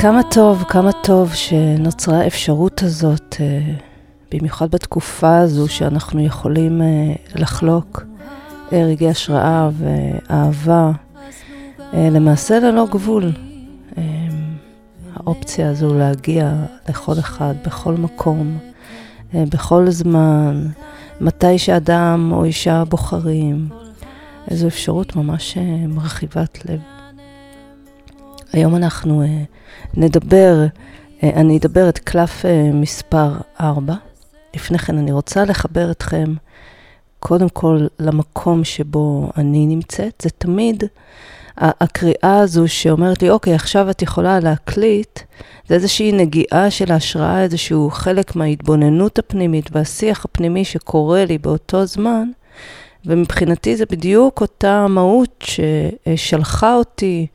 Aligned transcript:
כמה 0.00 0.22
טוב, 0.22 0.64
כמה 0.68 0.92
טוב 0.92 1.34
שנוצרה 1.34 2.20
האפשרות 2.20 2.82
הזאת, 2.82 3.36
אה, 3.40 3.74
במיוחד 4.30 4.70
בתקופה 4.70 5.38
הזו 5.38 5.68
שאנחנו 5.68 6.20
יכולים 6.20 6.82
אה, 6.82 6.86
לחלוק 7.34 8.02
אה, 8.72 8.84
רגעי 8.84 9.10
השראה 9.10 9.70
ואהבה, 9.78 10.90
למעשה 11.92 12.58
ללא 12.58 12.86
גבול. 12.90 13.32
האופציה 15.16 15.70
הזו 15.70 15.94
להגיע 15.94 16.52
לכל 16.88 17.18
אחד, 17.18 17.54
בכל 17.66 17.94
מקום, 17.94 18.58
בכל 19.34 19.90
זמן, 19.90 20.66
מתי 21.20 21.58
שאדם 21.58 22.30
או 22.32 22.44
אישה 22.44 22.84
בוחרים. 22.84 23.68
איזו 24.50 24.66
אפשרות 24.66 25.16
ממש 25.16 25.56
אה, 25.56 25.86
מרחיבת 25.88 26.58
לב. 26.64 26.99
היום 28.52 28.76
אנחנו 28.76 29.22
אה, 29.22 29.42
נדבר, 29.94 30.64
אה, 31.22 31.30
אני 31.34 31.58
אדבר 31.58 31.88
את 31.88 31.98
קלף 31.98 32.44
מספר 32.72 33.32
4. 33.60 33.94
לפני 34.54 34.78
כן 34.78 34.98
אני 34.98 35.12
רוצה 35.12 35.44
לחבר 35.44 35.90
אתכם 35.90 36.34
קודם 37.20 37.48
כל 37.48 37.86
למקום 37.98 38.64
שבו 38.64 39.30
אני 39.36 39.66
נמצאת. 39.66 40.20
זה 40.22 40.30
תמיד 40.30 40.84
הקריאה 41.56 42.40
הזו 42.40 42.68
שאומרת 42.68 43.22
לי, 43.22 43.30
אוקיי, 43.30 43.54
עכשיו 43.54 43.90
את 43.90 44.02
יכולה 44.02 44.40
להקליט, 44.40 45.20
זה 45.68 45.74
איזושהי 45.74 46.12
נגיעה 46.12 46.70
של 46.70 46.92
ההשראה, 46.92 47.42
איזשהו 47.42 47.90
חלק 47.90 48.36
מההתבוננות 48.36 49.18
הפנימית 49.18 49.70
והשיח 49.72 50.24
הפנימי 50.24 50.64
שקורה 50.64 51.24
לי 51.24 51.38
באותו 51.38 51.86
זמן, 51.86 52.28
ומבחינתי 53.06 53.76
זה 53.76 53.84
בדיוק 53.90 54.40
אותה 54.40 54.86
מהות 54.88 55.44
ששלחה 55.44 56.74
אותי 56.74 57.26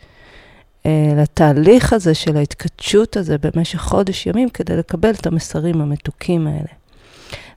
לתהליך 1.17 1.93
הזה 1.93 2.13
של 2.13 2.37
ההתכתשות 2.37 3.17
הזה 3.17 3.35
במשך 3.37 3.81
חודש 3.81 4.25
ימים 4.25 4.49
כדי 4.49 4.77
לקבל 4.77 5.11
את 5.11 5.27
המסרים 5.27 5.81
המתוקים 5.81 6.47
האלה. 6.47 6.67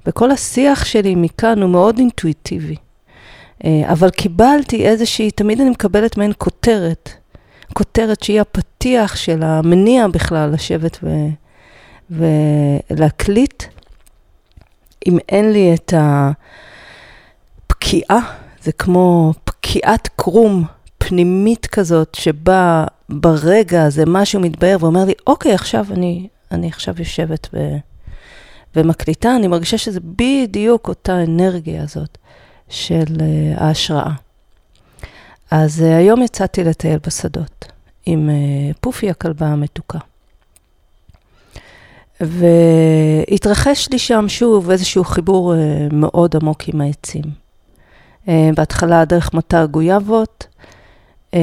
וכל 0.07 0.31
השיח 0.31 0.85
שלי 0.85 1.15
מכאן 1.15 1.63
הוא 1.63 1.71
מאוד 1.71 1.99
אינטואיטיבי. 1.99 2.77
אה, 3.65 3.93
אבל 3.93 4.11
קיבלתי 4.11 4.87
איזושהי, 4.87 5.31
תמיד 5.31 5.61
אני 5.61 5.71
מקבלת 5.71 6.17
מעין 6.17 6.33
כותרת, 6.39 7.11
כותרת 7.73 8.23
שהיא 8.23 8.41
הפתיח 8.41 9.17
של 9.17 9.43
המניע 9.43 10.09
בכלל 10.09 10.51
לשבת 10.53 10.99
ו, 11.03 11.09
ולהקליט. 12.91 13.63
אם 15.07 15.19
אין 15.29 15.53
לי 15.53 15.75
את 15.75 15.93
ה... 15.93 16.31
פקיעה, 17.79 18.19
זה 18.63 18.73
כמו 18.73 19.33
פקיעת 19.45 20.09
קרום 20.17 20.65
פנימית 20.99 21.67
כזאת, 21.67 22.15
שבה 22.15 22.85
ברגע 23.09 23.85
הזה 23.85 24.05
משהו 24.07 24.41
מתבהר 24.41 24.77
ואומר 24.81 25.05
לי, 25.05 25.13
אוקיי, 25.27 25.55
עכשיו 25.55 25.87
אני, 25.91 26.29
אני 26.51 26.69
עכשיו 26.69 26.95
יושבת 26.99 27.49
ו, 27.53 27.77
ומקליטה, 28.77 29.37
אני 29.37 29.47
מרגישה 29.47 29.79
שזה 29.79 30.01
בדיוק 30.01 30.89
אותה 30.89 31.23
אנרגיה 31.23 31.83
הזאת 31.83 32.19
של 32.69 33.05
uh, 33.05 33.63
ההשראה. 33.63 34.13
אז 35.51 35.81
uh, 35.81 35.85
היום 35.85 36.23
יצאתי 36.23 36.65
לטייל 36.65 36.99
בשדות 37.07 37.65
עם 38.07 38.31
uh, 38.31 38.77
פופי 38.81 39.11
הכלבה 39.11 39.47
המתוקה. 39.47 39.99
והתרחש 42.21 43.89
לי 43.91 43.99
שם 43.99 44.25
שוב 44.29 44.71
איזשהו 44.71 45.05
חיבור 45.05 45.55
uh, 45.55 45.95
מאוד 45.95 46.37
עמוק 46.37 46.69
עם 46.69 46.81
העצים. 46.81 47.49
אה, 48.29 48.51
בהתחלה 48.57 49.05
דרך 49.05 49.35
מטע 49.35 49.67
גויאבות. 49.67 50.47
אה, 51.35 51.41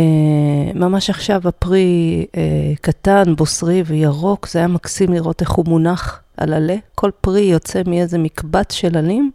ממש 0.73 1.09
עכשיו 1.09 1.41
הפרי 1.47 2.25
אה, 2.38 2.73
קטן, 2.81 3.35
בוסרי 3.35 3.84
וירוק, 3.85 4.47
זה 4.47 4.59
היה 4.59 4.68
מקסים 4.68 5.13
לראות 5.13 5.41
איך 5.41 5.51
הוא 5.51 5.66
מונח 5.68 6.22
על 6.38 6.53
עלה. 6.53 6.75
כל 6.96 7.12
פרי 7.22 7.41
יוצא 7.41 7.81
מאיזה 7.88 8.18
מקבץ 8.18 8.73
של 8.73 8.97
עלים, 8.97 9.31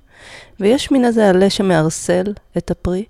ויש 0.60 0.90
מין 0.90 1.04
איזה 1.04 1.28
עלה 1.28 1.50
שמערסל 1.50 2.24
את 2.58 2.70
הפרי. 2.70 3.04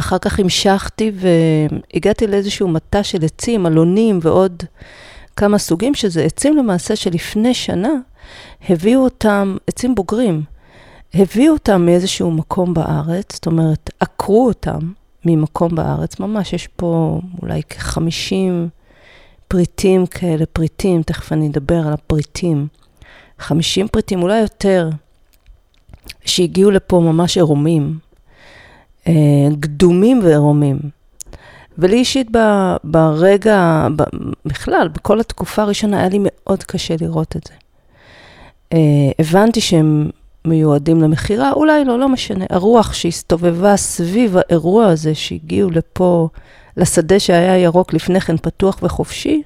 אחר 0.00 0.18
כך 0.18 0.38
המשכתי 0.38 1.12
והגעתי 1.14 2.26
לאיזשהו 2.26 2.68
מטע 2.68 3.02
של 3.02 3.24
עצים, 3.24 3.66
אלונים 3.66 4.18
ועוד 4.22 4.62
כמה 5.36 5.58
סוגים, 5.58 5.94
שזה 5.94 6.22
עצים 6.22 6.56
למעשה 6.56 6.96
שלפני 6.96 7.54
שנה 7.54 7.92
הביאו 8.68 9.04
אותם, 9.04 9.56
עצים 9.66 9.94
בוגרים, 9.94 10.42
הביאו 11.14 11.52
אותם 11.52 11.86
מאיזשהו 11.86 12.30
מקום 12.30 12.74
בארץ, 12.74 13.34
זאת 13.34 13.46
אומרת, 13.46 13.90
עקרו 14.00 14.46
אותם 14.46 14.78
ממקום 15.26 15.74
בארץ, 15.74 16.20
ממש 16.20 16.52
יש 16.52 16.66
פה 16.66 17.20
אולי 17.42 17.62
כ-50 17.70 18.68
פריטים 19.48 20.06
כאלה, 20.06 20.46
פריטים, 20.46 21.02
תכף 21.02 21.32
אני 21.32 21.48
אדבר 21.48 21.86
על 21.86 21.92
הפריטים. 21.92 22.66
50 23.38 23.88
פריטים, 23.88 24.22
אולי 24.22 24.40
יותר, 24.40 24.90
שהגיעו 26.24 26.70
לפה 26.70 27.00
ממש 27.00 27.36
עירומים, 27.36 27.98
אה, 29.08 29.12
ועירומים. 30.22 30.78
ולי 31.78 31.96
אישית 31.96 32.30
ברגע, 32.84 33.86
בכלל, 34.46 34.88
בכל 34.88 35.20
התקופה 35.20 35.62
הראשונה, 35.62 35.98
היה 35.98 36.08
לי 36.08 36.18
מאוד 36.20 36.62
קשה 36.62 36.94
לראות 37.00 37.36
את 37.36 37.44
זה. 37.48 37.54
אה, 38.72 38.78
הבנתי 39.18 39.60
שהם 39.60 40.10
מיועדים 40.46 41.02
למכירה, 41.02 41.52
אולי 41.52 41.84
לא, 41.84 41.98
לא 41.98 42.08
משנה. 42.08 42.44
הרוח 42.50 42.92
שהסתובבה 42.92 43.76
סביב 43.76 44.36
האירוע 44.36 44.86
הזה, 44.86 45.14
שהגיעו 45.14 45.70
לפה, 45.70 46.28
לשדה 46.76 47.20
שהיה 47.20 47.58
ירוק 47.58 47.92
לפני 47.92 48.20
כן, 48.20 48.36
פתוח 48.36 48.78
וחופשי, 48.82 49.42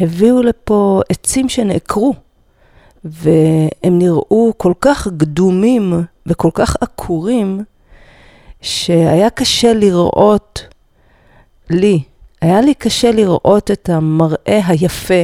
הביאו 0.00 0.42
לפה 0.42 1.00
עצים 1.08 1.48
שנעקרו, 1.48 2.14
והם 3.04 3.98
נראו 3.98 4.52
כל 4.56 4.72
כך 4.80 5.08
קדומים 5.18 5.92
וכל 6.26 6.50
כך 6.54 6.76
עקורים, 6.80 7.60
שהיה 8.60 9.30
קשה 9.30 9.74
לראות, 9.74 10.66
לי, 11.70 12.02
היה 12.40 12.60
לי 12.60 12.74
קשה 12.74 13.12
לראות 13.12 13.70
את 13.70 13.88
המראה 13.88 14.60
היפה. 14.66 15.22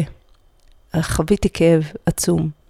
חוויתי 1.01 1.49
כאב 1.53 1.93
עצום. 2.07 2.62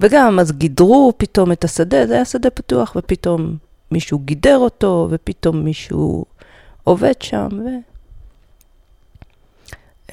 וגם, 0.00 0.38
אז 0.38 0.52
גידרו 0.52 1.12
פתאום 1.16 1.52
את 1.52 1.64
השדה, 1.64 2.06
זה 2.06 2.14
היה 2.14 2.24
שדה 2.24 2.50
פתוח, 2.50 2.92
ופתאום 2.96 3.56
מישהו 3.90 4.18
גידר 4.18 4.58
אותו, 4.58 5.08
ופתאום 5.10 5.64
מישהו 5.64 6.24
עובד 6.84 7.22
שם, 7.22 7.48
ו... 7.52 7.68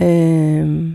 אמ, 0.02 0.94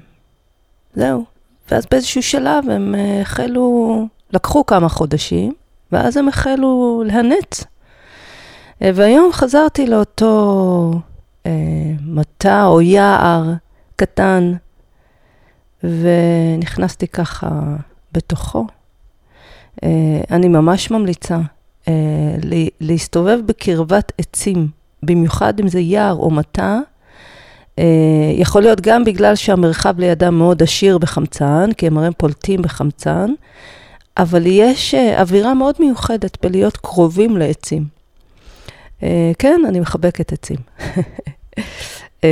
זהו. 0.95 1.25
ואז 1.71 1.87
באיזשהו 1.91 2.23
שלב 2.23 2.71
הם 2.71 2.95
אה, 2.95 3.21
החלו, 3.21 4.07
לקחו 4.33 4.67
כמה 4.67 4.89
חודשים, 4.89 5.53
ואז 5.93 6.17
הם 6.17 6.29
החלו 6.29 7.03
להנץ. 7.07 7.65
אה, 8.83 8.91
והיום 8.95 9.33
חזרתי 9.33 9.87
לאותו 9.87 10.93
אה, 11.47 11.51
מטע 12.01 12.65
או 12.65 12.81
יער 12.81 13.53
קטן, 13.97 14.53
ונכנסתי 15.85 17.09
ככה 17.09 17.49
בתוכו. 18.13 18.67
Uh, 19.83 19.85
אני 20.31 20.49
ממש 20.49 20.91
ממליצה 20.91 21.39
uh, 21.85 21.89
להסתובב 22.81 23.39
בקרבת 23.47 24.13
עצים, 24.19 24.69
במיוחד 25.03 25.61
אם 25.61 25.69
זה 25.69 25.81
יער 25.81 26.15
או 26.15 26.31
מטע. 26.31 26.79
Uh, 27.77 27.83
יכול 28.33 28.63
להיות 28.63 28.81
גם 28.81 29.05
בגלל 29.05 29.35
שהמרחב 29.35 29.99
לידם 29.99 30.35
מאוד 30.35 30.63
עשיר 30.63 30.99
בחמצן, 30.99 31.71
כי 31.77 31.87
הם 31.87 31.99
הרי 31.99 32.09
פולטים 32.17 32.63
בחמצן, 32.63 33.31
אבל 34.17 34.43
יש 34.47 34.95
אווירה 34.95 35.55
מאוד 35.55 35.75
מיוחדת 35.81 36.47
בלהיות 36.47 36.77
קרובים 36.77 37.37
לעצים. 37.37 37.85
כן, 39.39 39.61
אני 39.69 39.81
מחבקת 39.81 40.33
עצים. 40.33 40.57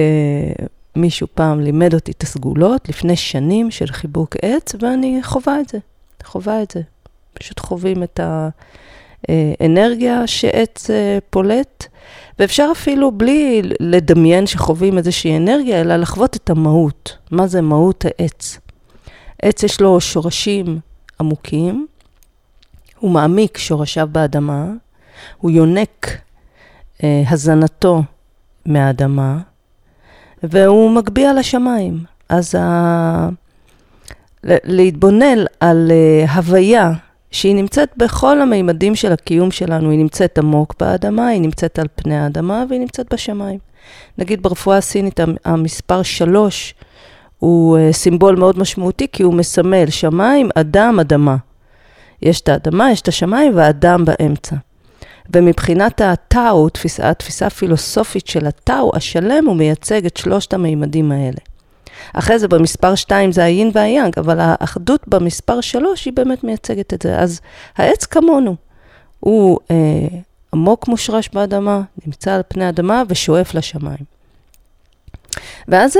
מישהו 0.96 1.26
פעם 1.34 1.60
לימד 1.60 1.94
אותי 1.94 2.12
את 2.12 2.22
הסגולות 2.22 2.88
לפני 2.88 3.16
שנים 3.16 3.70
של 3.70 3.86
חיבוק 3.86 4.36
עץ, 4.42 4.74
ואני 4.80 5.20
חווה 5.22 5.60
את 5.60 5.68
זה, 5.68 5.78
חווה 6.24 6.62
את 6.62 6.70
זה. 6.70 6.80
פשוט 7.32 7.60
חווים 7.60 8.02
את 8.02 8.20
האנרגיה 9.28 10.26
שעץ 10.26 10.90
אה, 10.90 11.18
פולט, 11.30 11.86
ואפשר 12.38 12.68
אפילו 12.72 13.12
בלי 13.12 13.62
לדמיין 13.80 14.46
שחווים 14.46 14.98
איזושהי 14.98 15.36
אנרגיה, 15.36 15.80
אלא 15.80 15.96
לחוות 15.96 16.36
את 16.36 16.50
המהות. 16.50 17.16
מה 17.30 17.46
זה 17.46 17.60
מהות 17.60 18.04
העץ? 18.04 18.58
עץ 19.42 19.62
יש 19.62 19.80
לו 19.80 20.00
שורשים 20.00 20.78
עמוקים, 21.20 21.86
הוא 22.98 23.10
מעמיק 23.10 23.58
שורשיו 23.58 24.08
באדמה, 24.12 24.66
הוא 25.38 25.50
יונק 25.50 26.06
אה, 27.02 27.22
הזנתו 27.28 28.02
מהאדמה, 28.66 29.38
והוא 30.42 30.90
מגביה 30.90 31.32
לשמיים. 31.32 32.04
אז 32.28 32.54
ה... 32.54 33.28
להתבונן 34.44 35.38
על 35.60 35.90
uh, 35.90 36.30
הוויה 36.30 36.92
שהיא 37.30 37.54
נמצאת 37.54 37.88
בכל 37.96 38.40
המימדים 38.40 38.94
של 38.94 39.12
הקיום 39.12 39.50
שלנו, 39.50 39.90
היא 39.90 39.98
נמצאת 39.98 40.38
עמוק 40.38 40.74
באדמה, 40.80 41.26
היא 41.26 41.40
נמצאת 41.40 41.78
על 41.78 41.86
פני 41.94 42.18
האדמה 42.18 42.64
והיא 42.68 42.80
נמצאת 42.80 43.14
בשמיים. 43.14 43.58
נגיד 44.18 44.42
ברפואה 44.42 44.76
הסינית 44.76 45.20
המספר 45.44 46.02
שלוש 46.02 46.74
הוא 47.38 47.78
אה, 47.78 47.92
סימבול 47.92 48.36
מאוד 48.36 48.58
משמעותי 48.58 49.06
כי 49.12 49.22
הוא 49.22 49.34
מסמל 49.34 49.90
שמיים, 49.90 50.48
אדם, 50.54 51.00
אדמה. 51.00 51.36
יש 52.22 52.40
את 52.40 52.48
האדמה, 52.48 52.90
יש 52.90 53.00
את 53.00 53.08
השמיים 53.08 53.56
והאדם 53.56 54.04
באמצע. 54.04 54.56
ומבחינת 55.34 56.00
הטאו, 56.00 56.66
התפיסה, 56.66 57.10
התפיסה 57.10 57.46
הפילוסופית 57.46 58.26
של 58.26 58.46
הטאו, 58.46 58.90
השלם 58.94 59.46
הוא 59.46 59.56
מייצג 59.56 60.06
את 60.06 60.16
שלושת 60.16 60.52
המימדים 60.52 61.12
האלה. 61.12 61.38
אחרי 62.12 62.38
זה 62.38 62.48
במספר 62.48 62.94
2 62.94 63.32
זה 63.32 63.44
היין 63.44 63.70
והיאנג, 63.74 64.18
אבל 64.18 64.36
האחדות 64.40 65.08
במספר 65.08 65.60
3 65.60 66.04
היא 66.04 66.12
באמת 66.12 66.44
מייצגת 66.44 66.94
את 66.94 67.02
זה. 67.02 67.18
אז 67.18 67.40
העץ 67.76 68.06
כמונו, 68.06 68.56
הוא 69.20 69.58
אה, 69.70 69.76
עמוק 70.52 70.88
מושרש 70.88 71.28
באדמה, 71.32 71.80
נמצא 72.06 72.34
על 72.34 72.42
פני 72.48 72.64
האדמה 72.64 73.02
ושואף 73.08 73.54
לשמיים. 73.54 74.20
ואז 75.68 75.96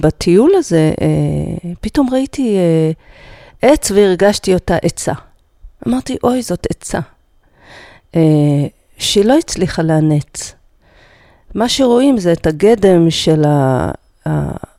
בטיול 0.00 0.52
הזה, 0.54 0.92
אה, 1.00 1.70
פתאום 1.80 2.08
ראיתי 2.12 2.56
אה, 2.56 2.90
עץ 3.62 3.90
והרגשתי 3.90 4.54
אותה 4.54 4.76
עצה. 4.82 5.12
אמרתי, 5.88 6.16
אוי, 6.24 6.42
זאת 6.42 6.66
עצה. 6.70 7.00
אה, 8.16 8.20
שהיא 8.98 9.24
לא 9.24 9.38
הצליחה 9.38 9.82
לאנץ. 9.82 10.54
מה 11.54 11.68
שרואים 11.68 12.18
זה 12.18 12.32
את 12.32 12.46
הגדם 12.46 13.10
של 13.10 13.42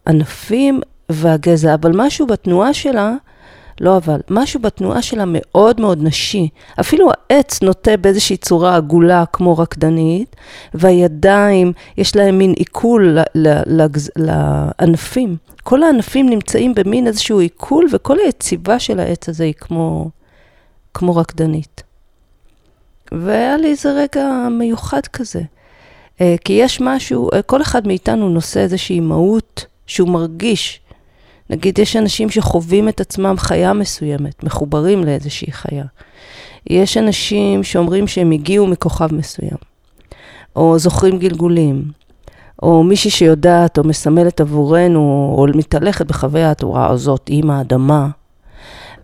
הענפים 0.07 0.81
והגזע, 1.09 1.74
אבל 1.74 1.92
משהו 1.95 2.27
בתנועה 2.27 2.74
שלה, 2.74 3.13
לא 3.81 3.98
אבל, 3.98 4.19
משהו 4.30 4.59
בתנועה 4.59 5.01
שלה 5.01 5.24
מאוד 5.27 5.81
מאוד 5.81 6.04
נשי. 6.04 6.50
אפילו 6.80 7.09
העץ 7.12 7.62
נוטה 7.62 7.98
באיזושהי 7.98 8.38
צורה 8.38 8.75
עגולה 8.75 9.24
כמו 9.33 9.57
רקדנית, 9.57 10.36
והידיים, 10.74 11.74
יש 11.98 12.15
להם 12.15 12.38
מין 12.38 12.51
עיכול 12.51 13.18
לענפים. 14.15 15.38
כל 15.63 15.83
הענפים 15.83 16.30
נמצאים 16.30 16.75
במין 16.75 17.07
איזשהו 17.07 17.39
עיכול, 17.39 17.88
וכל 17.94 18.18
היציבה 18.25 18.80
של 18.80 19.00
העץ 19.00 19.30
הזה 19.30 19.44
היא 19.44 19.53
כמו, 19.53 20.10
כמו 20.94 21.15
רקדנית. 21.15 21.83
והיה 23.12 23.57
לי 23.57 23.68
איזה 23.68 23.92
רגע 23.92 24.48
מיוחד 24.51 25.07
כזה. 25.13 25.42
אה, 26.21 26.36
כי 26.45 26.53
יש 26.53 26.81
משהו, 26.81 27.30
אה, 27.33 27.42
כל 27.42 27.62
אחד 27.62 27.88
מאיתנו 27.88 28.30
נושא 28.30 28.60
איזושהי 28.60 29.00
מהות 29.00 29.65
שהוא 29.88 30.10
מרגיש. 30.10 30.80
נגיד, 31.50 31.80
יש 31.80 31.95
אנשים 31.95 32.30
שחווים 32.30 32.89
את 32.89 33.01
עצמם 33.01 33.36
חיה 33.38 33.74
מסוימת, 33.74 34.44
מחוברים 34.44 35.04
לאיזושהי 35.04 35.51
חיה. 35.51 35.86
יש 36.69 36.98
אנשים 36.98 37.63
שאומרים 37.63 38.07
שהם 38.07 38.31
הגיעו 38.31 38.68
מכוכב 38.68 39.13
מסוים, 39.13 39.57
או 40.56 40.80
זוכרים 40.80 41.19
גלגולים, 41.19 41.84
או 42.63 42.84
מישהי 42.84 43.12
שיודעת 43.12 43.78
או 43.78 43.84
מסמלת 43.84 44.42
עבורנו, 44.42 45.36
או 45.38 45.45
מתהלכת 45.56 46.06
בחוויית, 46.06 46.63
וואו, 46.63 46.98
זאת 46.98 47.30
אימא 47.30 47.54
האדמה, 47.54 48.07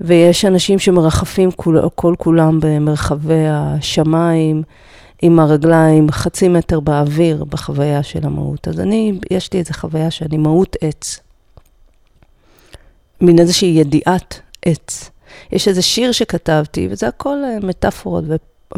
ויש 0.01 0.45
אנשים 0.45 0.79
שמרחפים 0.79 1.51
כול, 1.51 1.89
כל 1.95 2.15
כולם 2.17 2.59
במרחבי 2.61 3.45
השמיים, 3.47 4.63
עם 5.25 5.39
הרגליים 5.39 6.11
חצי 6.11 6.47
מטר 6.47 6.79
באוויר 6.79 7.43
בחוויה 7.43 8.03
של 8.03 8.25
המהות. 8.25 8.67
אז 8.67 8.79
אני, 8.79 9.19
יש 9.31 9.53
לי 9.53 9.59
איזו 9.59 9.73
חוויה 9.73 10.11
שאני 10.11 10.37
מהות 10.37 10.75
עץ. 10.81 11.19
מין 13.21 13.39
איזושהי 13.39 13.67
ידיעת 13.67 14.39
עץ. 14.65 15.09
יש 15.51 15.67
איזה 15.67 15.81
שיר 15.81 16.11
שכתבתי, 16.11 16.87
וזה 16.91 17.07
הכל 17.07 17.37
אה, 17.43 17.57
מטאפורות. 17.63 18.23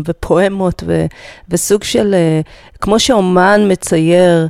ופואמות 0.05 0.83
ו... 0.85 1.05
וסוג 1.49 1.83
של, 1.83 2.13
אה, 2.13 2.41
כמו 2.81 2.99
שאומן 2.99 3.71
מצייר 3.71 4.47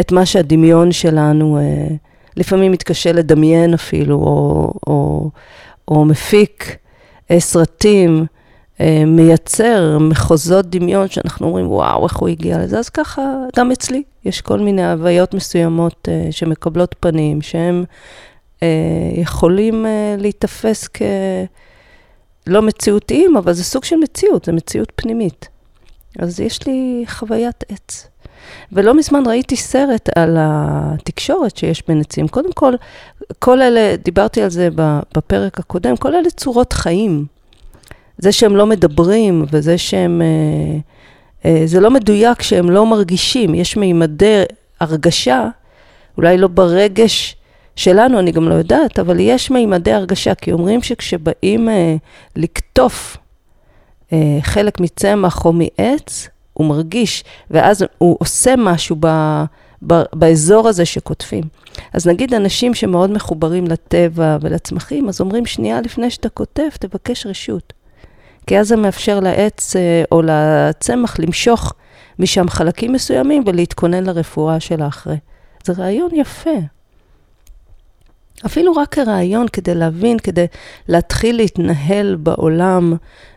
את 0.00 0.12
מה 0.12 0.26
שהדמיון 0.26 0.92
שלנו 0.92 1.58
אה, 1.58 1.94
לפעמים 2.36 2.72
מתקשה 2.72 3.12
לדמיין 3.12 3.74
אפילו, 3.74 4.14
או, 4.16 4.72
או, 4.86 5.30
או 5.88 6.04
מפיק 6.04 6.76
סרטים, 7.38 8.26
מייצר 9.06 9.98
מחוזות 9.98 10.66
דמיון 10.66 11.08
שאנחנו 11.08 11.46
אומרים, 11.46 11.70
וואו, 11.70 12.04
איך 12.04 12.16
הוא 12.16 12.28
הגיע 12.28 12.58
לזה, 12.58 12.78
אז 12.78 12.88
ככה, 12.88 13.22
גם 13.56 13.72
אצלי, 13.72 14.02
יש 14.24 14.40
כל 14.40 14.58
מיני 14.58 14.90
הוויות 14.90 15.34
מסוימות 15.34 16.08
אה, 16.08 16.26
שמקבלות 16.30 16.94
פנים, 17.00 17.42
שהם 17.42 17.84
יכולים 19.14 19.86
להיתפס 20.18 20.88
כלא 20.88 22.62
מציאותיים, 22.62 23.36
אבל 23.36 23.52
זה 23.52 23.64
סוג 23.64 23.84
של 23.84 23.96
מציאות, 23.96 24.44
זה 24.44 24.52
מציאות 24.52 24.92
פנימית. 24.94 25.48
אז 26.18 26.40
יש 26.40 26.66
לי 26.66 27.04
חוויית 27.08 27.64
עץ. 27.68 28.08
ולא 28.72 28.94
מזמן 28.94 29.22
ראיתי 29.26 29.56
סרט 29.56 30.08
על 30.16 30.36
התקשורת 30.40 31.56
שיש 31.56 31.82
בין 31.88 32.00
עצים. 32.00 32.28
קודם 32.28 32.52
כל, 32.52 32.74
כל 33.38 33.62
אלה, 33.62 33.96
דיברתי 34.04 34.42
על 34.42 34.50
זה 34.50 34.68
בפרק 35.16 35.58
הקודם, 35.58 35.96
כל 35.96 36.14
אלה 36.14 36.30
צורות 36.30 36.72
חיים. 36.72 37.26
זה 38.18 38.32
שהם 38.32 38.56
לא 38.56 38.66
מדברים 38.66 39.44
וזה 39.52 39.78
שהם... 39.78 40.22
אה, 40.22 40.78
אה, 41.44 41.62
זה 41.66 41.80
לא 41.80 41.90
מדויק 41.90 42.42
שהם 42.42 42.70
לא 42.70 42.86
מרגישים, 42.86 43.54
יש 43.54 43.76
מימדי 43.76 44.42
הרגשה, 44.80 45.48
אולי 46.16 46.38
לא 46.38 46.48
ברגש 46.48 47.36
שלנו, 47.76 48.18
אני 48.18 48.32
גם 48.32 48.48
לא 48.48 48.54
יודעת, 48.54 48.98
אבל 48.98 49.20
יש 49.20 49.50
מימדי 49.50 49.92
הרגשה, 49.92 50.34
כי 50.34 50.52
אומרים 50.52 50.82
שכשבאים 50.82 51.68
אה, 51.68 51.96
לקטוף 52.36 53.16
חלק 54.40 54.80
מצמח 54.80 55.44
או 55.44 55.52
מעץ, 55.52 56.28
הוא 56.52 56.66
מרגיש, 56.66 57.24
ואז 57.50 57.84
הוא 57.98 58.16
עושה 58.20 58.54
משהו 58.56 58.96
ב, 59.00 59.06
ב, 59.86 60.02
באזור 60.12 60.68
הזה 60.68 60.84
שקוטפים. 60.84 61.44
אז 61.92 62.06
נגיד 62.06 62.34
אנשים 62.34 62.74
שמאוד 62.74 63.10
מחוברים 63.10 63.66
לטבע 63.66 64.36
ולצמחים, 64.40 65.08
אז 65.08 65.20
אומרים, 65.20 65.46
שנייה 65.46 65.80
לפני 65.80 66.10
שאתה 66.10 66.28
קוטף, 66.28 66.76
תבקש 66.80 67.26
רשות. 67.26 67.72
כי 68.48 68.58
אז 68.58 68.68
זה 68.68 68.76
מאפשר 68.76 69.20
לעץ 69.20 69.76
אה, 69.76 70.02
או 70.12 70.22
לצמח 70.22 71.18
למשוך 71.18 71.72
משם 72.18 72.48
חלקים 72.48 72.92
מסוימים 72.92 73.42
ולהתכונן 73.46 74.04
לרפואה 74.04 74.60
של 74.60 74.82
האחרי. 74.82 75.16
זה 75.64 75.72
רעיון 75.72 76.10
יפה. 76.14 76.50
אפילו 78.46 78.72
רק 78.72 78.94
כרעיון 78.94 79.48
כדי 79.48 79.74
להבין, 79.74 80.18
כדי 80.18 80.46
להתחיל 80.88 81.36
להתנהל 81.36 82.16
בעולם 82.16 82.96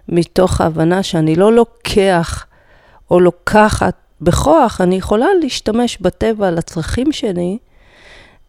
מתוך 0.10 0.62
ההבנה 0.62 1.04
שאני 1.04 1.36
לא 1.36 1.54
לוקח 1.54 2.46
או 3.12 3.20
לוקחת 3.20 3.96
בכוח, 4.22 4.82
אני 4.82 4.96
יכולה 4.96 5.28
להשתמש 5.42 5.98
בטבע 6.02 6.52
לצרכים 6.52 7.12
שלי, 7.12 7.58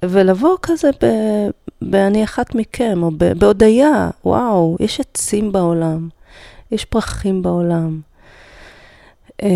ולבוא 0.04 0.56
כזה 0.62 0.90
ב, 1.02 1.06
ב"אני 1.82 2.24
אחת 2.24 2.54
מכם", 2.54 3.02
או 3.02 3.10
בהודיה, 3.38 4.10
וואו, 4.24 4.76
יש 4.80 5.00
עצים 5.00 5.52
בעולם, 5.52 6.08
יש 6.72 6.84
פרחים 6.84 7.42
בעולם. 7.42 8.00
אה, 9.42 9.48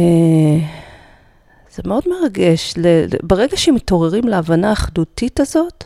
זה 1.75 1.83
מאוד 1.87 2.03
מרגש. 2.07 2.75
ברגע 3.23 3.57
שמתעוררים 3.57 4.29
להבנה 4.29 4.71
האחדותית 4.71 5.41
הזאת, 5.41 5.85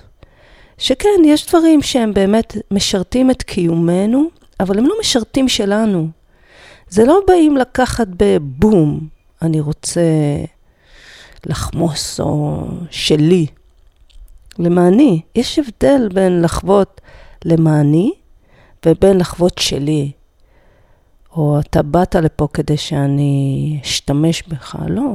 שכן, 0.79 1.09
יש 1.25 1.49
דברים 1.49 1.83
שהם 1.83 2.15
באמת 2.15 2.57
משרתים 2.71 3.31
את 3.31 3.43
קיומנו, 3.43 4.29
אבל 4.61 4.79
הם 4.79 4.87
לא 4.87 4.95
משרתים 5.01 5.49
שלנו. 5.49 6.09
זה 6.89 7.05
לא 7.05 7.21
באים 7.27 7.57
לקחת 7.57 8.07
בבום, 8.17 9.09
אני 9.43 9.61
רוצה 9.61 10.01
לחמוס 11.47 12.21
או 12.21 12.65
שלי. 12.91 13.47
למעני, 14.59 15.21
יש 15.35 15.59
הבדל 15.59 16.09
בין 16.15 16.43
לחוות 16.43 17.01
למעני 17.45 18.13
ובין 18.87 19.19
לחוות 19.19 19.59
שלי. 19.59 20.13
או 21.37 21.61
אתה 21.61 21.83
באת 21.83 22.15
לפה 22.15 22.49
כדי 22.53 22.77
שאני 22.77 23.79
אשתמש 23.85 24.43
בך. 24.49 24.77
לא, 24.89 25.13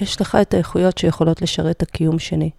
יש 0.00 0.20
לך 0.20 0.38
את 0.42 0.54
האיכויות 0.54 0.98
שיכולות 0.98 1.42
לשרת 1.42 1.76
את 1.76 1.82
הקיום 1.82 2.18
שלי. 2.18 2.50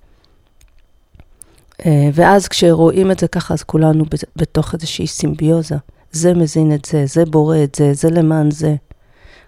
אה, 1.86 2.10
ואז 2.14 2.48
כשרואים 2.48 3.12
את 3.12 3.20
זה 3.20 3.28
ככה, 3.28 3.54
אז 3.54 3.64
כולנו 3.64 4.06
בתוך 4.36 4.74
איזושהי 4.74 5.08
סימביוזה. 5.08 5.76
זה 6.12 6.34
מזין 6.34 6.74
את 6.74 6.86
זה, 6.86 7.06
זה 7.06 7.26
בורא 7.26 7.58
את 7.64 7.76
זה, 7.76 7.94
זה 7.94 8.10
למען 8.10 8.52
זה. 8.52 8.76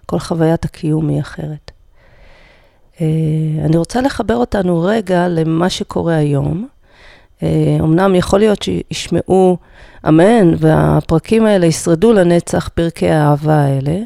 כל 0.06 0.18
חוויית 0.18 0.64
הקיום 0.64 1.08
היא 1.08 1.20
אחרת. 1.20 1.70
אה, 3.00 3.06
אני 3.64 3.76
רוצה 3.76 4.00
לחבר 4.00 4.36
אותנו 4.36 4.80
רגע 4.80 5.28
למה 5.28 5.70
שקורה 5.70 6.14
היום. 6.14 6.68
אמנם 7.80 8.14
יכול 8.14 8.38
להיות 8.38 8.62
שישמעו 8.62 9.56
אמן, 10.08 10.54
והפרקים 10.58 11.46
האלה 11.46 11.66
ישרדו 11.66 12.12
לנצח 12.12 12.68
פרקי 12.74 13.10
האהבה 13.10 13.64
האלה, 13.64 13.98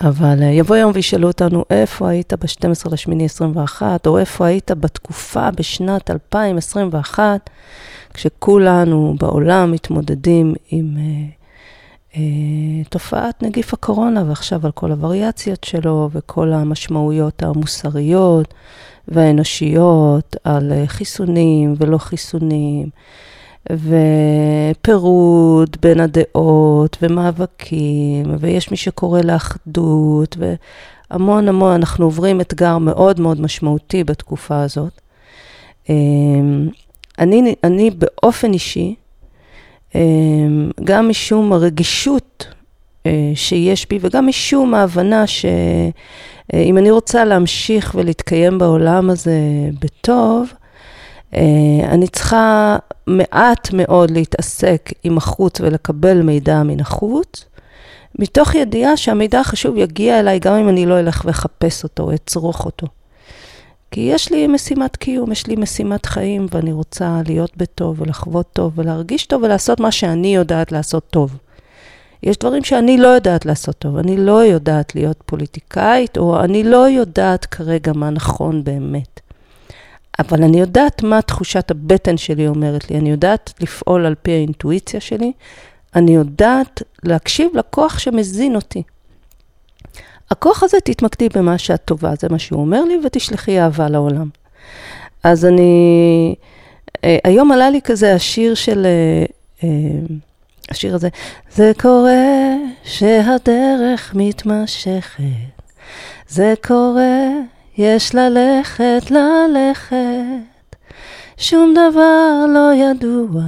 אבל 0.00 0.42
אה, 0.42 0.48
יבוא 0.48 0.76
יום 0.76 0.92
וישאלו 0.94 1.28
אותנו, 1.28 1.64
איפה 1.70 2.08
היית 2.08 2.32
ב-12 2.32 2.92
לשמיני 2.92 3.24
21, 3.24 4.06
או 4.06 4.18
איפה 4.18 4.46
היית 4.46 4.70
בתקופה 4.70 5.50
בשנת 5.50 6.10
2021, 6.10 7.50
כשכולנו 8.14 9.14
בעולם 9.20 9.72
מתמודדים 9.72 10.54
עם 10.70 10.96
uh, 12.12 12.16
תופעת 12.88 13.42
נגיף 13.42 13.74
הקורונה, 13.74 14.24
ועכשיו 14.28 14.66
על 14.66 14.72
כל 14.72 14.90
הווריאציות 14.90 15.64
שלו 15.64 16.08
וכל 16.12 16.52
המשמעויות 16.52 17.42
המוסריות 17.42 18.54
והאנושיות 19.10 20.36
על 20.44 20.72
חיסונים 20.86 21.74
ולא 21.78 21.98
חיסונים. 21.98 22.88
ופירוד 23.70 25.76
בין 25.82 26.00
הדעות, 26.00 26.96
ומאבקים, 27.02 28.26
ויש 28.38 28.70
מי 28.70 28.76
שקורא 28.76 29.20
לאחדות, 29.20 30.36
והמון 31.10 31.48
המון, 31.48 31.72
אנחנו 31.72 32.04
עוברים 32.04 32.40
אתגר 32.40 32.78
מאוד 32.78 33.20
מאוד 33.20 33.40
משמעותי 33.40 34.04
בתקופה 34.04 34.62
הזאת. 34.62 35.00
אמ, 35.88 36.68
אני, 37.18 37.54
אני 37.64 37.90
באופן 37.90 38.52
אישי, 38.52 38.94
אמ, 39.94 40.70
גם 40.84 41.08
משום 41.08 41.52
הרגישות 41.52 42.46
אה, 42.48 42.59
שיש 43.34 43.88
בי, 43.88 43.98
וגם 44.00 44.26
משום 44.26 44.74
ההבנה 44.74 45.24
שאם 45.26 46.78
אני 46.78 46.90
רוצה 46.90 47.24
להמשיך 47.24 47.94
ולהתקיים 47.94 48.58
בעולם 48.58 49.10
הזה 49.10 49.40
בטוב, 49.80 50.52
אה, 51.34 51.40
אני 51.84 52.08
צריכה 52.08 52.76
מעט 53.06 53.68
מאוד 53.72 54.10
להתעסק 54.10 54.90
עם 55.04 55.16
החוץ 55.16 55.60
ולקבל 55.60 56.22
מידע 56.22 56.62
מן 56.62 56.80
החוץ, 56.80 57.44
מתוך 58.18 58.54
ידיעה 58.54 58.96
שהמידע 58.96 59.40
החשוב 59.40 59.76
יגיע 59.76 60.20
אליי 60.20 60.38
גם 60.38 60.54
אם 60.54 60.68
אני 60.68 60.86
לא 60.86 61.00
אלך 61.00 61.22
ואחפש 61.24 61.82
אותו, 61.82 62.14
אצרוך 62.14 62.64
אותו. 62.64 62.86
כי 63.90 64.00
יש 64.00 64.32
לי 64.32 64.46
משימת 64.46 64.96
קיום, 64.96 65.32
יש 65.32 65.46
לי 65.46 65.56
משימת 65.56 66.06
חיים, 66.06 66.46
ואני 66.50 66.72
רוצה 66.72 67.20
להיות 67.26 67.56
בטוב 67.56 68.00
ולחוות 68.00 68.46
טוב 68.52 68.72
ולהרגיש 68.78 69.26
טוב 69.26 69.42
ולעשות 69.42 69.80
מה 69.80 69.90
שאני 69.90 70.34
יודעת 70.34 70.72
לעשות 70.72 71.02
טוב. 71.10 71.36
יש 72.22 72.36
דברים 72.36 72.64
שאני 72.64 72.98
לא 72.98 73.08
יודעת 73.08 73.46
לעשות 73.46 73.78
טוב, 73.78 73.96
אני 73.96 74.16
לא 74.16 74.44
יודעת 74.44 74.94
להיות 74.94 75.22
פוליטיקאית, 75.26 76.18
או 76.18 76.40
אני 76.40 76.64
לא 76.64 76.88
יודעת 76.88 77.46
כרגע 77.46 77.92
מה 77.92 78.10
נכון 78.10 78.64
באמת. 78.64 79.20
אבל 80.18 80.42
אני 80.42 80.60
יודעת 80.60 81.02
מה 81.02 81.22
תחושת 81.22 81.70
הבטן 81.70 82.16
שלי 82.16 82.48
אומרת 82.48 82.90
לי, 82.90 82.98
אני 82.98 83.10
יודעת 83.10 83.52
לפעול 83.60 84.06
על 84.06 84.14
פי 84.22 84.30
האינטואיציה 84.30 85.00
שלי, 85.00 85.32
אני 85.94 86.14
יודעת 86.14 86.82
להקשיב 87.02 87.50
לכוח 87.54 87.98
שמזין 87.98 88.56
אותי. 88.56 88.82
הכוח 90.30 90.62
הזה, 90.62 90.76
תתמקדי 90.84 91.28
במה 91.28 91.58
שאת 91.58 91.80
טובה, 91.84 92.12
זה 92.18 92.28
מה 92.30 92.38
שהוא 92.38 92.60
אומר 92.60 92.84
לי, 92.84 92.98
ותשלחי 93.04 93.60
אהבה 93.60 93.88
לעולם. 93.88 94.28
אז 95.22 95.44
אני, 95.44 96.34
אה, 97.04 97.18
היום 97.24 97.52
עלה 97.52 97.70
לי 97.70 97.80
כזה 97.82 98.14
השיר 98.14 98.54
של, 98.54 98.86
אה, 98.86 99.24
אה, 99.64 99.68
השיר 100.70 100.94
הזה, 100.94 101.08
זה 101.50 101.72
קורה 101.80 102.56
שהדרך 102.84 104.14
מתמשכת, 104.14 105.22
זה 106.28 106.54
קורה 106.64 107.28
יש 107.78 108.14
ללכת, 108.14 109.10
ללכת, 109.10 110.76
שום 111.36 111.74
דבר 111.74 112.46
לא 112.48 112.74
ידוע, 112.74 113.42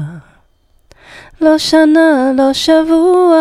לא 1.41 1.59
שנה, 1.59 2.33
לא 2.37 2.53
שבוע, 2.53 3.37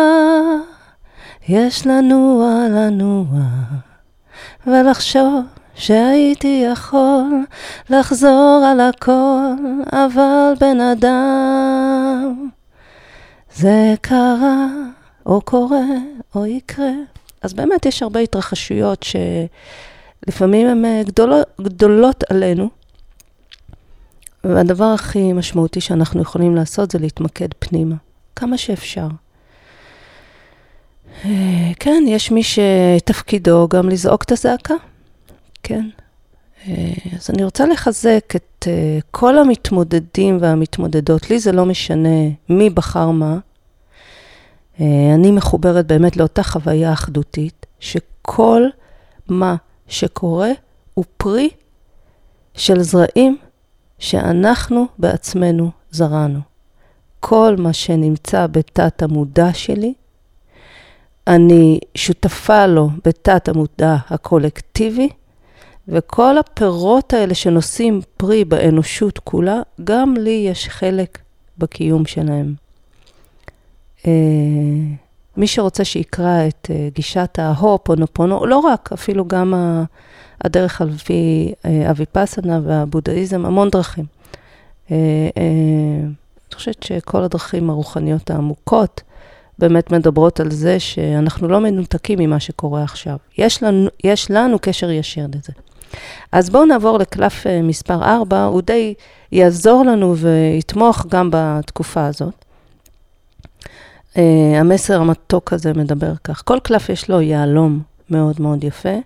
יש 1.48 1.86
לנוע, 1.86 2.68
לנוע, 2.70 3.40
ולחשוב 4.66 5.44
שהייתי 5.74 6.64
יכול 6.72 7.44
לחזור 7.90 8.64
על 8.66 8.80
הכל, 8.80 9.54
אבל 9.92 10.52
בן 10.60 10.80
אדם, 10.80 12.48
זה 13.54 13.94
קרה, 14.00 14.66
או 15.26 15.40
קורה, 15.40 15.84
או 16.34 16.46
יקרה. 16.46 16.92
אז 17.42 17.52
באמת 17.52 17.86
יש 17.86 18.02
הרבה 18.02 18.20
התרחשויות 18.20 19.02
ש... 19.02 19.16
לפעמים 20.28 20.66
הן 20.66 20.84
אה, 20.84 21.02
גדולות, 21.04 21.46
גדולות 21.60 22.24
עלינו, 22.30 22.68
והדבר 24.44 24.84
הכי 24.84 25.32
משמעותי 25.32 25.80
שאנחנו 25.80 26.22
יכולים 26.22 26.56
לעשות 26.56 26.90
זה 26.90 26.98
להתמקד 26.98 27.48
פנימה, 27.58 27.94
כמה 28.36 28.58
שאפשר. 28.58 29.08
אה, 31.24 31.70
כן, 31.80 32.04
יש 32.06 32.30
מי 32.30 32.42
שתפקידו 32.42 33.68
גם 33.68 33.88
לזעוק 33.88 34.22
את 34.22 34.32
הזעקה, 34.32 34.74
כן. 35.62 35.88
אה, 36.68 36.92
אז 37.16 37.30
אני 37.30 37.44
רוצה 37.44 37.66
לחזק 37.66 38.32
את 38.36 38.68
כל 39.10 39.38
המתמודדים 39.38 40.38
והמתמודדות. 40.40 41.30
לי 41.30 41.38
זה 41.38 41.52
לא 41.52 41.66
משנה 41.66 42.28
מי 42.48 42.70
בחר 42.70 43.10
מה. 43.10 43.38
אני 45.14 45.30
מחוברת 45.30 45.86
באמת 45.86 46.16
לאותה 46.16 46.42
חוויה 46.42 46.92
אחדותית, 46.92 47.66
שכל 47.80 48.62
מה 49.28 49.56
שקורה 49.88 50.50
הוא 50.94 51.04
פרי 51.16 51.50
של 52.54 52.82
זרעים 52.82 53.38
שאנחנו 53.98 54.86
בעצמנו 54.98 55.70
זרענו. 55.90 56.40
כל 57.20 57.54
מה 57.58 57.72
שנמצא 57.72 58.46
בתת 58.46 59.02
המודע 59.02 59.52
שלי, 59.52 59.94
אני 61.26 61.78
שותפה 61.94 62.66
לו 62.66 62.90
בתת 63.04 63.48
המודע 63.48 63.96
הקולקטיבי, 64.10 65.08
וכל 65.88 66.38
הפירות 66.38 67.12
האלה 67.12 67.34
שנושאים 67.34 68.00
פרי 68.16 68.44
באנושות 68.44 69.18
כולה, 69.18 69.60
גם 69.84 70.14
לי 70.18 70.46
יש 70.50 70.68
חלק 70.68 71.18
בקיום 71.58 72.06
שלהם. 72.06 72.54
אה, 74.06 74.12
מי 75.36 75.46
שרוצה 75.46 75.84
שיקרא 75.84 76.48
את 76.48 76.70
uh, 76.70 76.94
גישת 76.94 77.38
ההופונופונו, 77.38 78.46
לא 78.46 78.58
רק, 78.58 78.90
אפילו 78.92 79.28
גם 79.28 79.54
הדרך 80.44 80.80
על 80.80 80.90
פי 80.90 81.52
אביפסנה 81.90 82.60
והבודהיזם, 82.64 83.46
המון 83.46 83.70
דרכים. 83.70 84.04
אני 84.90 86.54
חושבת 86.54 86.82
שכל 86.82 87.22
הדרכים 87.22 87.70
הרוחניות 87.70 88.30
העמוקות 88.30 89.00
באמת 89.58 89.92
מדברות 89.92 90.40
על 90.40 90.50
זה 90.50 90.80
שאנחנו 90.80 91.48
לא 91.48 91.60
מנותקים 91.60 92.18
ממה 92.18 92.40
שקורה 92.40 92.82
עכשיו. 92.82 93.16
יש 93.38 93.62
לנו, 93.62 93.88
יש 94.04 94.30
לנו 94.30 94.58
קשר 94.58 94.90
ישיר 94.90 95.26
לזה. 95.34 95.52
אז 96.32 96.50
בואו 96.50 96.64
נעבור 96.64 96.98
לקלף 96.98 97.46
מספר 97.62 98.02
4, 98.02 98.44
הוא 98.44 98.62
די 98.62 98.94
יעזור 99.32 99.84
לנו 99.84 100.16
ויתמוך 100.16 101.06
גם 101.08 101.28
בתקופה 101.32 102.06
הזאת. 102.06 102.34
Uh, 104.14 104.18
המסר 104.56 105.00
המתוק 105.00 105.52
הזה 105.52 105.72
מדבר 105.72 106.12
כך. 106.24 106.42
כל 106.44 106.58
קלף 106.62 106.88
יש 106.88 107.10
לו 107.10 107.20
יהלום 107.20 107.82
מאוד 108.10 108.40
מאוד 108.40 108.64
יפה. 108.64 108.98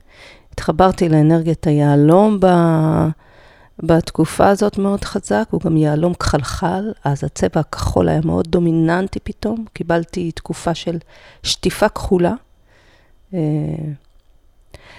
התחברתי 0.52 1.08
לאנרגיית 1.08 1.66
היהלום 1.66 2.40
ב... 2.40 2.46
בתקופה 3.82 4.48
הזאת 4.48 4.78
מאוד 4.78 5.04
חזק, 5.04 5.44
הוא 5.50 5.60
גם 5.60 5.76
יהלום 5.76 6.14
כחלחל, 6.14 6.92
אז 7.04 7.24
הצבע 7.24 7.60
הכחול 7.60 8.08
היה 8.08 8.20
מאוד 8.24 8.48
דומיננטי 8.48 9.20
פתאום. 9.20 9.64
קיבלתי 9.72 10.32
תקופה 10.32 10.74
של 10.74 10.98
שטיפה 11.42 11.88
כחולה. 11.88 12.34
Uh, 13.32 13.36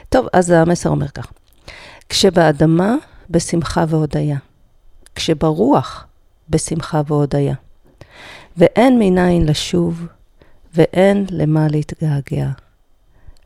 טוב, 0.09 0.27
אז 0.33 0.49
המסר 0.51 0.89
אומר 0.89 1.07
כך: 1.07 1.31
כשבאדמה, 2.09 2.95
בשמחה 3.29 3.85
והודיה. 3.87 4.37
כשברוח, 5.15 6.05
בשמחה 6.49 7.01
והודיה. 7.07 7.55
ואין 8.57 8.99
מניין 8.99 9.45
לשוב, 9.45 10.05
ואין 10.73 11.25
למה 11.29 11.67
להתגעגע. 11.67 12.49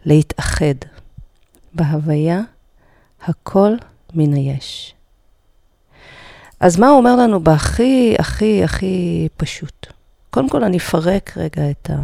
להתאחד. 0.05 0.75
בהוויה, 1.73 2.41
הכל 3.21 3.71
מן 4.13 4.33
היש. 4.33 4.95
אז 6.59 6.79
מה 6.79 6.87
הוא 6.87 6.97
אומר 6.97 7.15
לנו 7.15 7.43
בהכי, 7.43 8.15
הכי, 8.19 8.63
הכי 8.63 9.27
פשוט? 9.37 9.87
קודם 10.29 10.49
כל, 10.49 10.63
אני 10.63 10.77
אפרק 10.77 11.37
רגע 11.37 11.71
את 11.71 11.89
ה... 11.89 11.99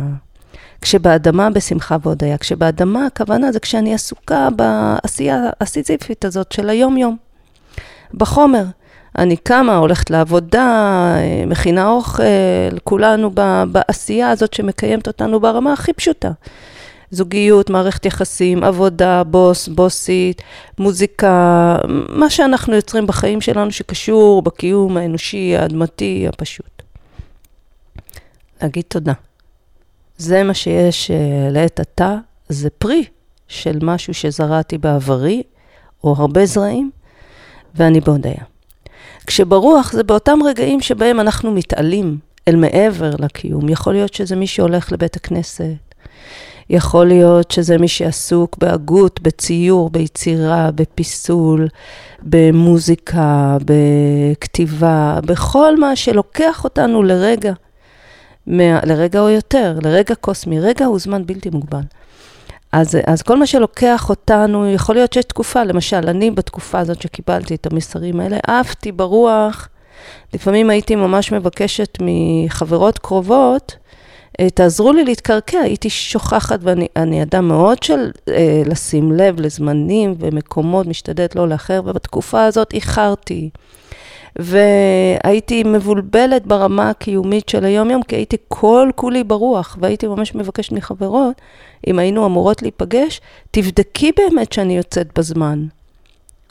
כשבאדמה 0.82 1.50
בשמחה 1.50 1.98
והודיה. 2.02 2.38
כשבאדמה, 2.38 3.06
הכוונה 3.06 3.52
זה 3.52 3.60
כשאני 3.60 3.94
עסוקה 3.94 4.48
בעשייה 4.56 5.50
הסיזיפית 5.62 6.26
הזאת 6.26 6.52
של 6.52 6.70
היום-יום. 6.70 7.18
בחומר. 8.14 8.64
אני 9.18 9.38
קמה, 9.38 9.76
הולכת 9.76 10.10
לעבודה, 10.10 11.16
מכינה 11.48 11.88
אוכל, 11.88 12.24
כולנו 12.84 13.32
בעשייה 13.72 14.30
הזאת 14.30 14.54
שמקיימת 14.54 15.08
אותנו 15.08 15.40
ברמה 15.40 15.74
הכי 15.74 15.94
פשוטה. 15.94 16.32
זוגיות, 17.12 17.70
מערכת 17.70 18.06
יחסים, 18.06 18.64
עבודה, 18.64 19.24
בוס, 19.24 19.68
בוסית, 19.68 20.42
מוזיקה, 20.80 21.78
מה 22.10 22.30
שאנחנו 22.30 22.76
יוצרים 22.76 23.08
בחיים 23.08 23.42
שלנו 23.42 23.72
שקשור 23.72 24.42
בקיום 24.42 24.98
האנושי, 24.98 25.58
האדמתי, 25.58 26.26
הפשוט. 26.28 26.82
להגיד 28.62 28.84
תודה. 28.88 29.14
זה 30.18 30.44
מה 30.44 30.54
שיש 30.54 31.12
אה, 31.12 31.50
לעת 31.52 31.80
עתה, 31.80 32.16
זה 32.50 32.70
פרי 32.70 33.04
של 33.48 33.80
משהו 33.82 34.14
שזרעתי 34.14 34.78
בעברי, 34.78 35.44
או 36.04 36.16
הרבה 36.18 36.46
זרעים, 36.46 36.92
ואני 37.76 38.00
בהודיה. 38.00 38.44
כשברוח 39.28 39.92
זה 39.92 40.04
באותם 40.04 40.40
רגעים 40.46 40.82
שבהם 40.82 41.20
אנחנו 41.20 41.52
מתעלים 41.52 42.18
אל 42.48 42.56
מעבר 42.56 43.12
לקיום. 43.20 43.70
יכול 43.70 43.94
להיות 43.94 44.14
שזה 44.14 44.36
מי 44.36 44.48
שהולך 44.48 44.92
לבית 44.92 45.16
הכנסת, 45.16 45.74
יכול 46.70 47.08
להיות 47.08 47.52
שזה 47.52 47.78
מי 47.78 47.88
שעסוק 47.88 48.58
בהגות, 48.58 49.22
בציור, 49.22 49.90
ביצירה, 49.90 50.70
בפיסול, 50.76 51.68
במוזיקה, 52.22 53.58
בכתיבה, 53.66 55.20
בכל 55.26 55.78
מה 55.78 55.96
שלוקח 55.96 56.64
אותנו 56.64 57.04
לרגע, 57.04 57.54
מה, 58.48 58.80
לרגע 58.86 59.20
או 59.20 59.30
יותר, 59.30 59.80
לרגע 59.84 60.16
קוסמי. 60.16 60.60
רגע 60.60 60.86
הוא 60.86 61.00
זמן 61.00 61.26
בלתי 61.26 61.50
מוגבל. 61.50 61.82
אז, 62.72 62.98
אז 63.08 63.22
כל 63.22 63.38
מה 63.38 63.48
שלוקח 63.48 64.10
אותנו, 64.10 64.72
יכול 64.74 64.96
להיות 64.96 65.14
שיש 65.14 65.26
תקופה, 65.26 65.64
למשל, 65.64 66.10
אני 66.10 66.32
בתקופה 66.32 66.80
הזאת 66.80 67.02
שקיבלתי 67.02 67.56
את 67.56 67.66
המסרים 67.72 68.20
האלה, 68.20 68.38
עפתי 68.48 68.92
ברוח, 68.92 69.70
לפעמים 70.34 70.70
הייתי 70.70 70.96
ממש 70.96 71.32
מבקשת 71.32 71.98
מחברות 72.02 73.00
קרובות, 73.00 73.76
אה, 74.40 74.50
תעזרו 74.50 74.94
לי 74.94 75.06
להתקרקע, 75.06 75.60
הייתי 75.60 75.90
שוכחת 75.90 76.60
ואני 76.62 77.24
אדם 77.24 77.48
מאוד 77.48 77.84
של 77.84 78.12
אה, 78.30 78.62
לשים 78.66 79.12
לב 79.12 79.40
לזמנים 79.40 80.16
ומקומות, 80.20 80.88
משתדלת 80.88 81.36
לא 81.36 81.48
לאחר, 81.48 81.82
ובתקופה 81.86 82.46
הזאת 82.46 82.74
איחרתי. 82.74 83.50
והייתי 84.40 85.64
מבולבלת 85.64 86.48
ברמה 86.48 86.90
הקיומית 86.90 87.50
של 87.50 87.66
היום-יום, 87.66 88.04
כי 88.04 88.16
הייתי 88.16 88.38
כל 88.48 88.90
כולי 88.96 89.24
ברוח, 89.24 89.78
והייתי 89.82 90.08
ממש 90.08 90.36
מבקשת 90.36 90.72
מחברות, 90.72 91.42
אם 91.88 92.00
היינו 92.00 92.26
אמורות 92.26 92.62
להיפגש, 92.62 93.22
תבדקי 93.52 94.12
באמת 94.18 94.54
שאני 94.54 94.78
יוצאת 94.78 95.20
בזמן. 95.20 95.68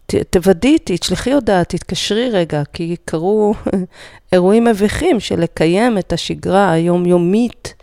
ת, 0.06 0.14
תוודאי, 0.14 0.76
תשלחי 0.84 1.32
הודעה, 1.32 1.64
תתקשרי 1.64 2.30
רגע, 2.30 2.62
כי 2.72 2.96
קרו 3.04 3.54
אירועים 4.32 4.64
מביכים 4.64 5.20
של 5.20 5.40
לקיים 5.40 5.98
את 5.98 6.12
השגרה 6.12 6.72
היומיומית. 6.72 7.74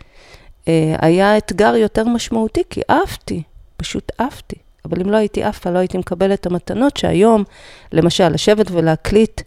אה, 0.68 0.96
היה 0.98 1.38
אתגר 1.38 1.76
יותר 1.76 2.04
משמעותי, 2.04 2.62
כי 2.70 2.80
עפתי, 2.88 3.42
פשוט 3.76 4.12
עפתי. 4.18 4.56
אבל 4.84 5.00
אם 5.00 5.10
לא 5.10 5.16
הייתי 5.16 5.42
עפה, 5.42 5.70
לא 5.70 5.78
הייתי 5.78 5.98
מקבלת 5.98 6.40
את 6.40 6.46
המתנות 6.46 6.96
שהיום, 6.96 7.44
למשל, 7.92 8.28
לשבת 8.28 8.70
ולהקליט 8.70 9.40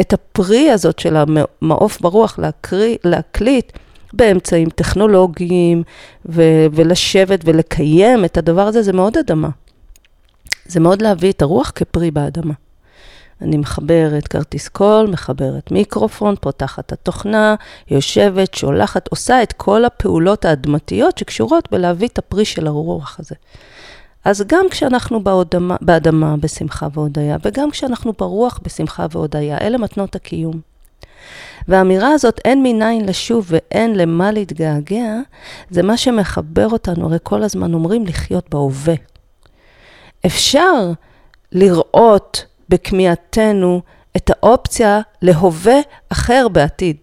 את 0.00 0.12
הפרי 0.12 0.70
הזאת 0.70 0.98
של 0.98 1.16
המעוף 1.16 2.00
ברוח, 2.00 2.38
להקריא, 2.38 2.96
להקליט 3.04 3.72
באמצעים 4.12 4.70
טכנולוגיים, 4.70 5.82
ו- 6.26 6.66
ולשבת 6.72 7.40
ולקיים 7.44 8.24
את 8.24 8.36
הדבר 8.36 8.62
הזה, 8.62 8.82
זה 8.82 8.92
מאוד 8.92 9.16
אדמה. 9.16 9.48
זה 10.66 10.80
מאוד 10.80 11.02
להביא 11.02 11.32
את 11.32 11.42
הרוח 11.42 11.72
כפרי 11.74 12.10
באדמה. 12.10 12.54
אני 13.42 13.56
מחברת 13.56 14.28
כרטיס 14.28 14.68
קול, 14.68 15.06
מחברת 15.06 15.70
מיקרופון, 15.70 16.34
פותחת 16.40 16.86
את 16.86 16.92
התוכנה, 16.92 17.54
יושבת, 17.90 18.54
שולחת, 18.54 19.08
עושה 19.08 19.42
את 19.42 19.52
כל 19.52 19.84
הפעולות 19.84 20.44
האדמתיות 20.44 21.18
שקשורות 21.18 21.68
בלהביא 21.72 22.08
את 22.08 22.18
הפרי 22.18 22.44
של 22.44 22.66
הרוח 22.66 23.16
הזה. 23.20 23.34
אז 24.24 24.44
גם 24.46 24.66
כשאנחנו 24.70 25.22
באדמה, 25.22 25.76
באדמה 25.80 26.36
בשמחה 26.36 26.88
והודיה, 26.92 27.36
וגם 27.44 27.70
כשאנחנו 27.70 28.12
ברוח 28.18 28.60
בשמחה 28.62 29.06
והודיה, 29.10 29.58
אלה 29.58 29.78
מתנות 29.78 30.16
הקיום. 30.16 30.60
והאמירה 31.68 32.12
הזאת, 32.12 32.40
אין 32.44 32.62
מניין 32.62 33.06
לשוב 33.06 33.46
ואין 33.48 33.94
למה 33.94 34.32
להתגעגע, 34.32 35.20
זה 35.70 35.82
מה 35.82 35.96
שמחבר 35.96 36.68
אותנו, 36.68 37.06
הרי 37.06 37.18
כל 37.22 37.42
הזמן 37.42 37.74
אומרים 37.74 38.06
לחיות 38.06 38.50
בהווה. 38.50 38.94
אפשר 40.26 40.92
לראות 41.52 42.44
בכמיהתנו 42.68 43.80
את 44.16 44.30
האופציה 44.30 45.00
להווה 45.22 45.80
אחר 46.08 46.46
בעתיד, 46.52 46.96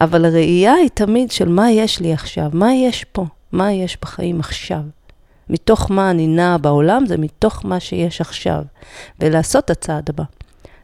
אבל 0.00 0.24
הראייה 0.24 0.72
היא 0.72 0.90
תמיד 0.94 1.30
של 1.30 1.48
מה 1.48 1.70
יש 1.70 2.00
לי 2.00 2.12
עכשיו, 2.12 2.50
מה 2.52 2.74
יש 2.74 3.04
פה, 3.04 3.24
מה 3.52 3.72
יש 3.72 3.98
בחיים 4.02 4.40
עכשיו. 4.40 4.80
מתוך 5.50 5.90
מה 5.90 6.10
אני 6.10 6.26
נעה 6.26 6.58
בעולם, 6.58 7.06
זה 7.06 7.18
מתוך 7.18 7.64
מה 7.64 7.80
שיש 7.80 8.20
עכשיו, 8.20 8.62
ולעשות 9.20 9.64
את 9.64 9.70
הצעד 9.70 10.10
הבא. 10.10 10.24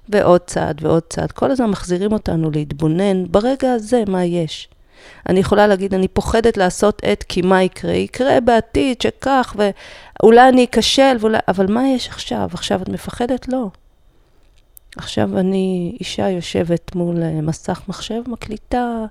ועוד 0.08 0.40
צעד 0.40 0.84
ועוד 0.84 1.02
צעד. 1.08 1.32
כל 1.32 1.50
הזמן 1.50 1.70
מחזירים 1.70 2.12
אותנו 2.12 2.50
להתבונן 2.50 3.24
ברגע 3.30 3.72
הזה 3.72 4.02
מה 4.06 4.24
יש. 4.24 4.68
אני 5.28 5.40
יכולה 5.40 5.66
להגיד, 5.66 5.94
אני 5.94 6.08
פוחדת 6.08 6.56
לעשות 6.56 7.02
את 7.12 7.24
כי 7.28 7.42
מה 7.42 7.62
יקרה? 7.62 7.92
יקרה 7.92 8.40
בעתיד 8.40 9.00
שכך, 9.00 9.56
ואולי 9.56 10.48
אני 10.48 10.64
אכשל, 10.64 11.16
ואולי... 11.20 11.38
אבל 11.48 11.72
מה 11.72 11.88
יש 11.88 12.08
עכשיו? 12.08 12.48
עכשיו 12.52 12.82
את 12.82 12.88
מפחדת? 12.88 13.48
לא. 13.48 13.70
עכשיו 14.96 15.38
אני 15.38 15.96
אישה 16.00 16.28
יושבת 16.28 16.94
מול 16.94 17.40
מסך 17.42 17.82
מחשב, 17.88 18.22
מקליטה 18.26 19.04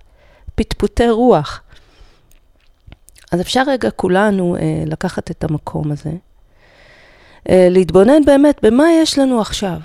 פטפוטי 0.56 1.10
רוח. 1.10 1.62
אז 3.32 3.42
אפשר 3.42 3.63
רגע 3.68 3.92
כולנו 3.92 4.56
אה, 4.56 4.84
לקחת 4.86 5.32
את 5.32 5.44
המקום 5.44 5.92
הזה, 5.92 6.12
אה, 7.50 7.68
להתבונן 7.70 8.26
באמת 8.26 8.65
במה 8.65 8.84
יש 9.02 9.20
לנו 9.20 9.42
עכשיו, 9.42 9.80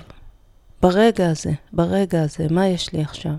ברגע 0.81 1.29
הזה, 1.29 1.51
ברגע 1.73 2.21
הזה, 2.21 2.47
מה 2.49 2.67
יש 2.67 2.93
לי 2.93 3.01
עכשיו. 3.01 3.33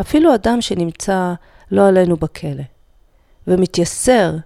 אפילו 0.00 0.34
אדם 0.34 0.60
שנמצא 0.60 1.34
לא 1.70 1.88
עלינו 1.88 2.16
בכלא, 2.16 2.62
ומתייסר 3.46 4.36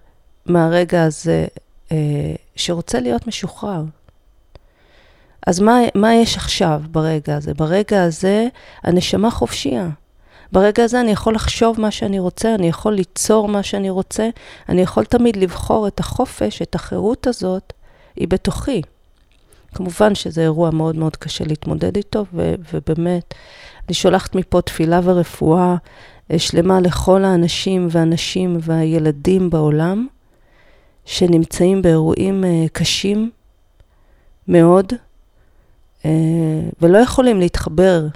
מהרגע 0.45 1.03
הזה, 1.03 1.45
אה, 1.91 2.35
שרוצה 2.55 2.99
להיות 2.99 3.27
משוחרר. 3.27 3.83
אז 5.47 5.59
מה, 5.59 5.79
מה 5.95 6.15
יש 6.15 6.37
עכשיו 6.37 6.81
ברגע 6.91 7.35
הזה? 7.35 7.53
ברגע 7.53 8.03
הזה 8.03 8.47
הנשמה 8.83 9.31
חופשייה. 9.31 9.89
ברגע 10.55 10.83
הזה 10.83 11.01
אני 11.01 11.11
יכול 11.11 11.35
לחשוב 11.35 11.81
מה 11.81 11.91
שאני 11.91 12.19
רוצה, 12.19 12.55
אני 12.55 12.67
יכול 12.67 12.93
ליצור 12.93 13.47
מה 13.47 13.63
שאני 13.63 13.89
רוצה, 13.89 14.29
אני 14.69 14.81
יכול 14.81 15.05
תמיד 15.05 15.35
לבחור 15.35 15.87
את 15.87 15.99
החופש, 15.99 16.61
את 16.61 16.75
החירות 16.75 17.27
הזאת, 17.27 17.73
היא 18.15 18.27
בתוכי. 18.27 18.81
כמובן 19.73 20.15
שזה 20.15 20.41
אירוע 20.41 20.71
מאוד 20.71 20.95
מאוד 20.95 21.15
קשה 21.15 21.43
להתמודד 21.45 21.95
איתו, 21.95 22.25
ו- 22.33 22.55
ובאמת, 22.73 23.33
אני 23.87 23.93
שולחת 23.93 24.35
מפה 24.35 24.61
תפילה 24.61 24.99
ורפואה 25.03 25.75
אה, 26.31 26.39
שלמה 26.39 26.79
לכל 26.79 27.23
האנשים 27.23 27.87
והנשים 27.91 28.57
והילדים 28.61 29.49
בעולם, 29.49 30.07
שנמצאים 31.05 31.81
באירועים 31.81 32.43
אה, 32.43 32.65
קשים 32.73 33.31
מאוד, 34.47 34.93
אה, 36.05 36.11
ולא 36.81 36.97
יכולים 36.97 37.39
להתחבר 37.39 38.07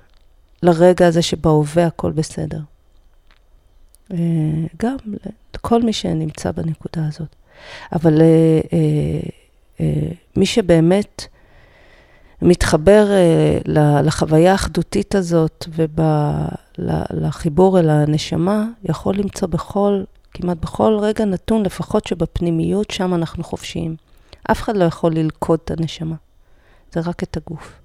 לרגע 0.63 1.08
הזה 1.08 1.22
שבהווה 1.22 1.86
הכל 1.86 2.12
בסדר. 2.12 2.60
אה, 4.13 4.17
גם 4.80 4.95
לכל 5.56 5.84
מי 5.84 5.93
שנמצא 5.93 6.52
בנקודה 6.52 7.08
הזאת. 7.08 7.36
אבל 7.93 8.22
אה, 8.22 8.80
אה, 9.80 10.12
מי 10.36 10.45
שבאמת 10.45 11.26
מתחבר 12.41 13.08
לחוויה 14.04 14.52
האחדותית 14.52 15.15
הזאת 15.15 15.65
ולחיבור 16.80 17.80
אל 17.80 17.89
הנשמה, 17.89 18.65
יכול 18.84 19.15
למצוא 19.15 19.48
בכל, 19.48 20.04
כמעט 20.34 20.58
בכל 20.58 20.98
רגע 21.02 21.26
נתון, 21.26 21.63
לפחות 21.63 22.08
שבפנימיות, 22.08 22.91
שם 22.91 23.13
אנחנו 23.13 23.43
חופשיים. 23.43 23.95
אף 24.52 24.62
אחד 24.62 24.78
לא 24.78 24.84
יכול 24.84 25.13
ללכוד 25.13 25.60
את 25.65 25.72
הנשמה, 25.72 26.15
זה 26.93 27.00
רק 27.00 27.24
את 27.24 27.38
הגוף. 27.38 27.80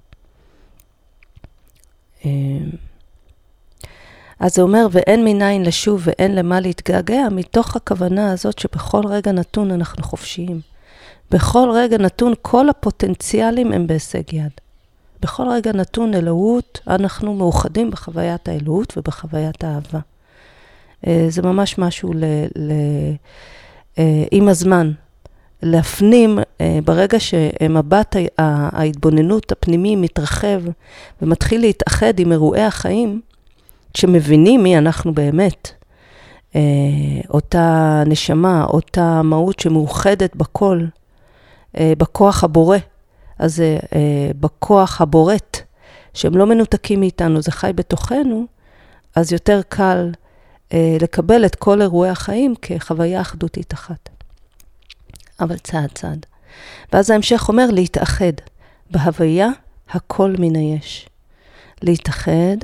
אז 4.41 4.55
זה 4.55 4.63
אומר, 4.63 4.87
ואין 4.91 5.25
מניין 5.25 5.63
לשוב 5.63 6.03
ואין 6.05 6.35
למה 6.35 6.61
להתגעגע, 6.61 7.29
מתוך 7.31 7.77
הכוונה 7.77 8.33
הזאת 8.33 8.59
שבכל 8.59 9.03
רגע 9.07 9.33
נתון 9.33 9.71
אנחנו 9.71 10.03
חופשיים. 10.03 10.61
בכל 11.31 11.69
רגע 11.75 11.99
נתון 11.99 12.33
כל 12.43 12.69
הפוטנציאלים 12.69 13.73
הם 13.73 13.87
בהישג 13.87 14.33
יד. 14.33 14.51
בכל 15.21 15.49
רגע 15.49 15.73
נתון 15.73 16.15
אלוהות, 16.15 16.81
אנחנו 16.89 17.35
מאוחדים 17.35 17.91
בחוויית 17.91 18.49
האלוהות 18.49 18.95
ובחוויית 18.97 19.65
האהבה. 19.65 20.01
אה, 21.07 21.27
זה 21.29 21.43
ממש 21.43 21.79
משהו 21.79 22.13
ל, 22.13 22.25
ל, 22.57 22.73
אה, 23.99 24.25
עם 24.31 24.49
הזמן, 24.49 24.93
להפנים 25.63 26.39
אה, 26.61 26.79
ברגע 26.85 27.21
שמבט 27.21 28.17
ההתבוננות 28.39 29.53
הפנימי 29.53 29.97
מתרחב 29.97 30.63
ומתחיל 31.23 31.61
להתאחד 31.61 32.19
עם 32.19 32.33
אירועי 32.33 32.63
החיים, 32.63 33.21
שמבינים 33.95 34.63
מי 34.63 34.79
אנחנו 34.79 35.15
באמת. 35.15 35.71
אה, 36.57 36.61
אותה 37.31 38.03
נשמה, 38.07 38.65
אותה 38.65 39.23
מהות 39.23 39.61
שמאוחדת 39.61 40.37
בכל, 40.37 40.85
אה, 41.79 41.93
בכוח 41.99 42.45
הבורא. 42.45 42.79
אז 43.39 43.63
בכוח 44.41 45.01
הבורט, 45.01 45.59
שהם 46.15 46.37
לא 46.37 46.47
מנותקים 46.47 47.01
מאיתנו, 47.01 47.43
זה 47.43 47.53
חי 47.53 47.73
בתוכנו, 47.75 48.47
אז 49.17 49.33
יותר 49.33 49.61
קל 49.69 50.11
לקבל 51.01 51.45
את 51.45 51.55
כל 51.55 51.83
אירועי 51.83 52.11
החיים 52.11 52.55
כחוויה 52.63 53.21
אחדותית 53.21 53.75
אחת. 53.75 54.14
אבל 55.41 55.59
צעד 55.59 55.91
צעד. 55.95 56.27
ואז 56.93 57.11
ההמשך 57.11 57.49
אומר 57.49 57.67
להתאחד, 57.71 58.33
בהוויה 58.91 59.49
הכל 59.91 60.35
מן 60.39 60.57
היש. 60.57 61.09
להתאחד, 61.83 62.57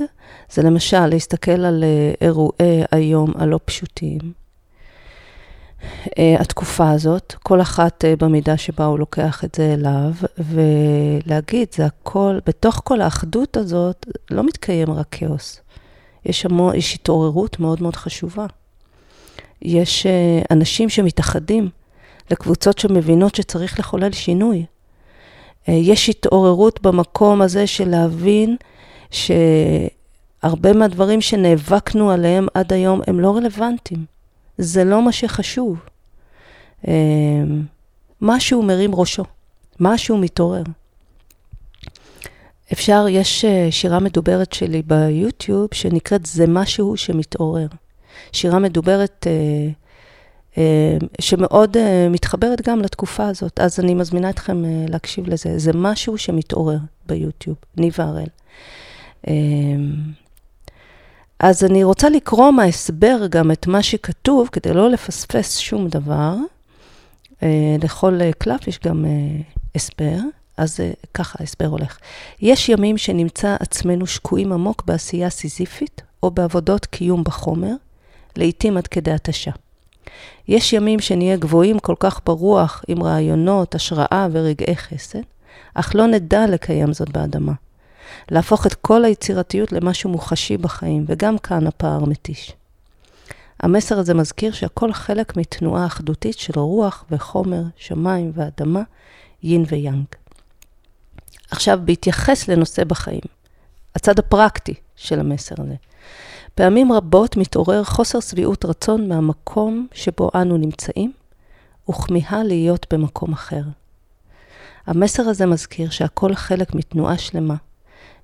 זה 0.51 0.61
למשל 0.61 1.05
להסתכל 1.05 1.65
על 1.65 1.83
אה, 1.83 2.13
אירועי 2.21 2.83
היום 2.91 3.31
הלא 3.35 3.59
פשוטים. 3.65 4.19
אה, 6.19 6.35
התקופה 6.39 6.91
הזאת, 6.91 7.35
כל 7.43 7.61
אחת 7.61 8.05
אה, 8.05 8.13
במידה 8.15 8.57
שבה 8.57 8.85
הוא 8.85 8.99
לוקח 8.99 9.43
את 9.43 9.55
זה 9.55 9.73
אליו, 9.73 10.11
ולהגיד, 10.37 11.67
זה 11.75 11.85
הכל, 11.85 12.39
בתוך 12.45 12.81
כל 12.83 13.01
האחדות 13.01 13.57
הזאת, 13.57 14.05
לא 14.31 14.43
מתקיים 14.43 14.91
רק 14.91 15.07
כאוס. 15.11 15.61
יש, 16.25 16.45
המו, 16.45 16.71
יש 16.73 16.95
התעוררות 16.95 17.59
מאוד 17.59 17.81
מאוד 17.81 17.95
חשובה. 17.95 18.45
יש 19.61 20.05
אנשים 20.51 20.89
שמתאחדים 20.89 21.69
לקבוצות 22.31 22.77
שמבינות 22.77 23.35
שצריך 23.35 23.79
לחולל 23.79 24.11
שינוי. 24.11 24.65
יש 25.67 26.09
התעוררות 26.09 26.81
במקום 26.81 27.41
הזה 27.41 27.67
של 27.67 27.89
להבין 27.89 28.55
שהרבה 29.11 30.73
מהדברים 30.73 31.21
שנאבקנו 31.21 32.11
עליהם 32.11 32.47
עד 32.53 32.73
היום 32.73 33.01
הם 33.07 33.19
לא 33.19 33.35
רלוונטיים. 33.37 34.05
זה 34.57 34.83
לא 34.83 35.05
מה 35.05 35.11
שחשוב. 35.11 35.79
אמ, 36.87 37.63
משהו 38.21 38.63
מרים 38.63 38.95
ראשו, 38.95 39.23
משהו 39.79 40.17
מתעורר. 40.17 40.63
אפשר, 42.73 43.05
יש 43.09 43.45
אה, 43.45 43.67
שירה 43.71 43.99
מדוברת 43.99 44.53
שלי 44.53 44.81
ביוטיוב 44.81 45.67
שנקראת 45.73 46.25
זה 46.25 46.47
משהו 46.47 46.97
שמתעורר. 46.97 47.67
שירה 48.31 48.59
מדוברת 48.59 49.27
אה, 49.27 49.31
אה, 49.31 49.71
שמאוד 51.21 51.77
מתחברת 52.09 52.61
גם 52.61 52.81
לתקופה 52.81 53.27
הזאת, 53.27 53.59
אז 53.59 53.79
אני 53.79 53.93
מזמינה 53.93 54.29
אתכם 54.29 54.63
להקשיב 54.89 55.29
לזה. 55.29 55.59
זה 55.59 55.71
משהו 55.73 56.17
שמתעורר 56.17 56.77
ביוטיוב, 57.05 57.55
ניבה 57.77 58.03
הראל. 58.03 58.27
אז 61.39 61.63
אני 61.63 61.83
רוצה 61.83 62.09
לקרוא 62.09 62.51
מההסבר 62.51 63.27
גם 63.29 63.51
את 63.51 63.67
מה 63.67 63.83
שכתוב, 63.83 64.49
כדי 64.51 64.73
לא 64.73 64.89
לפספס 64.89 65.57
שום 65.57 65.87
דבר. 65.87 66.35
אה, 67.43 67.75
לכל 67.83 68.19
קלף 68.37 68.67
יש 68.67 68.79
גם 68.79 69.05
אה, 69.05 69.41
הסבר, 69.75 70.17
אז 70.57 70.79
אה, 70.79 70.91
ככה 71.13 71.37
ההסבר 71.39 71.65
הולך. 71.65 71.97
יש 72.41 72.69
ימים 72.69 72.97
שנמצא 72.97 73.55
עצמנו 73.59 74.07
שקועים 74.07 74.53
עמוק 74.53 74.83
בעשייה 74.85 75.29
סיזיפית, 75.29 76.01
או 76.23 76.31
בעבודות 76.31 76.85
קיום 76.85 77.23
בחומר, 77.23 77.73
לעתים 78.35 78.77
עד 78.77 78.87
כדי 78.87 79.11
התשה. 79.11 79.51
יש 80.47 80.73
ימים 80.73 80.99
שנהיה 80.99 81.37
גבוהים 81.37 81.79
כל 81.79 81.95
כך 81.99 82.21
ברוח 82.25 82.83
עם 82.87 83.03
רעיונות, 83.03 83.75
השראה 83.75 84.27
ורגעי 84.31 84.75
חסד, 84.75 85.21
אך 85.73 85.95
לא 85.95 86.07
נדע 86.07 86.47
לקיים 86.47 86.93
זאת 86.93 87.09
באדמה. 87.09 87.53
להפוך 88.31 88.67
את 88.67 88.73
כל 88.73 89.05
היצירתיות 89.05 89.71
למשהו 89.71 90.09
מוחשי 90.09 90.57
בחיים, 90.57 91.05
וגם 91.07 91.37
כאן 91.37 91.67
הפער 91.67 92.05
מתיש. 92.05 92.53
המסר 93.59 93.99
הזה 93.99 94.13
מזכיר 94.13 94.51
שהכל 94.51 94.93
חלק 94.93 95.37
מתנועה 95.37 95.85
אחדותית 95.85 96.37
של 96.37 96.59
רוח 96.59 97.05
וחומר, 97.11 97.63
שמיים 97.75 98.31
ואדמה, 98.35 98.81
יין 99.43 99.65
ויאנג. 99.67 100.05
עכשיו, 101.51 101.79
בהתייחס 101.85 102.47
לנושא 102.47 102.83
בחיים, 102.83 103.21
הצד 103.95 104.19
הפרקטי 104.19 104.73
של 104.95 105.19
המסר 105.19 105.55
הזה. 105.57 105.75
פעמים 106.55 106.91
רבות 106.91 107.37
מתעורר 107.37 107.83
חוסר 107.83 108.19
שביעות 108.19 108.65
רצון 108.65 109.09
מהמקום 109.09 109.87
שבו 109.93 110.31
אנו 110.35 110.57
נמצאים, 110.57 111.13
וכמיהה 111.89 112.43
להיות 112.43 112.85
במקום 112.93 113.33
אחר. 113.33 113.61
המסר 114.85 115.23
הזה 115.23 115.45
מזכיר 115.45 115.89
שהכל 115.89 116.35
חלק 116.35 116.75
מתנועה 116.75 117.17
שלמה, 117.17 117.55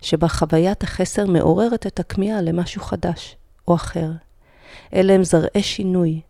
שבה 0.01 0.27
חוויית 0.27 0.83
החסר 0.83 1.25
מעוררת 1.25 1.87
את 1.87 1.99
הכמיהה 1.99 2.41
למשהו 2.41 2.81
חדש 2.81 3.35
או 3.67 3.75
אחר. 3.75 4.11
אלה 4.93 5.13
הם 5.13 5.23
זרעי 5.23 5.63
שינוי, 5.63 6.21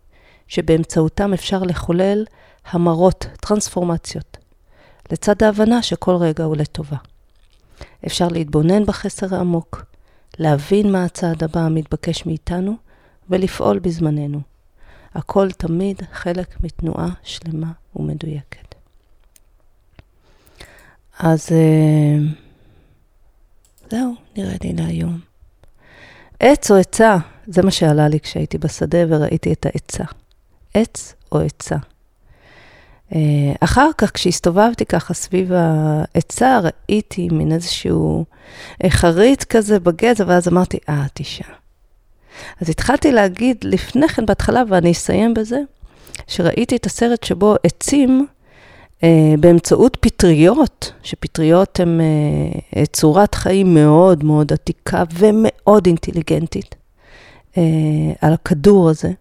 שבאמצעותם 0.48 1.32
אפשר 1.32 1.62
לחולל 1.62 2.24
המרות, 2.70 3.26
טרנספורמציות, 3.40 4.36
לצד 5.12 5.42
ההבנה 5.42 5.82
שכל 5.82 6.14
רגע 6.14 6.44
הוא 6.44 6.56
לטובה. 6.56 6.96
אפשר 8.06 8.28
להתבונן 8.28 8.84
בחסר 8.84 9.34
העמוק, 9.34 9.84
להבין 10.38 10.92
מה 10.92 11.04
הצעד 11.04 11.44
הבא 11.44 11.60
המתבקש 11.60 12.26
מאיתנו, 12.26 12.76
ולפעול 13.30 13.78
בזמננו. 13.78 14.40
הכל 15.14 15.50
תמיד 15.50 16.02
חלק 16.12 16.60
מתנועה 16.60 17.08
שלמה 17.22 17.72
ומדויקת. 17.96 18.74
אז... 21.18 21.48
Uh... 21.48 22.48
זהו, 23.90 24.14
נראה 24.36 24.54
לי 24.64 24.72
להיום. 24.72 25.20
עץ 26.40 26.70
או 26.70 26.76
עצה, 26.76 27.16
זה 27.46 27.62
מה 27.62 27.70
שעלה 27.70 28.08
לי 28.08 28.20
כשהייתי 28.20 28.58
בשדה 28.58 28.98
וראיתי 29.08 29.52
את 29.52 29.66
העצה. 29.66 30.04
עץ 30.74 31.14
או 31.32 31.40
עצה. 31.40 31.76
אה, 33.14 33.52
אחר 33.60 33.90
כך, 33.98 34.10
כשהסתובבתי 34.14 34.84
ככה 34.84 35.14
סביב 35.14 35.52
העצה, 35.52 36.60
ראיתי 36.60 37.28
מין 37.32 37.52
איזשהו 37.52 38.24
אה, 38.84 38.90
חריץ 38.90 39.44
כזה 39.44 39.80
בגזע, 39.80 40.24
ואז 40.26 40.48
אמרתי, 40.48 40.78
אה, 40.88 41.06
את 41.06 41.18
אישה. 41.18 41.44
אז 42.60 42.70
התחלתי 42.70 43.12
להגיד 43.12 43.56
לפני 43.64 44.08
כן, 44.08 44.26
בהתחלה, 44.26 44.62
ואני 44.68 44.92
אסיים 44.92 45.34
בזה, 45.34 45.60
שראיתי 46.26 46.76
את 46.76 46.86
הסרט 46.86 47.24
שבו 47.24 47.54
עצים 47.64 48.26
Uh, 48.98 49.40
באמצעות 49.40 49.96
פטריות, 50.00 50.92
שפטריות 51.02 51.80
הן 51.80 52.00
uh, 52.00 52.86
צורת 52.92 53.34
חיים 53.34 53.74
מאוד 53.74 54.24
מאוד 54.24 54.52
עתיקה 54.52 55.02
ומאוד 55.14 55.86
אינטליגנטית 55.86 56.74
uh, 57.52 57.58
על 58.20 58.32
הכדור 58.32 58.90
הזה. 58.90 59.12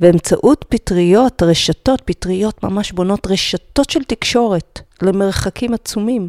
באמצעות 0.00 0.64
פטריות, 0.68 1.42
רשתות, 1.42 2.00
פטריות 2.04 2.62
ממש 2.62 2.92
בונות 2.92 3.26
רשתות 3.26 3.90
של 3.90 4.04
תקשורת 4.04 4.80
למרחקים 5.02 5.74
עצומים. 5.74 6.28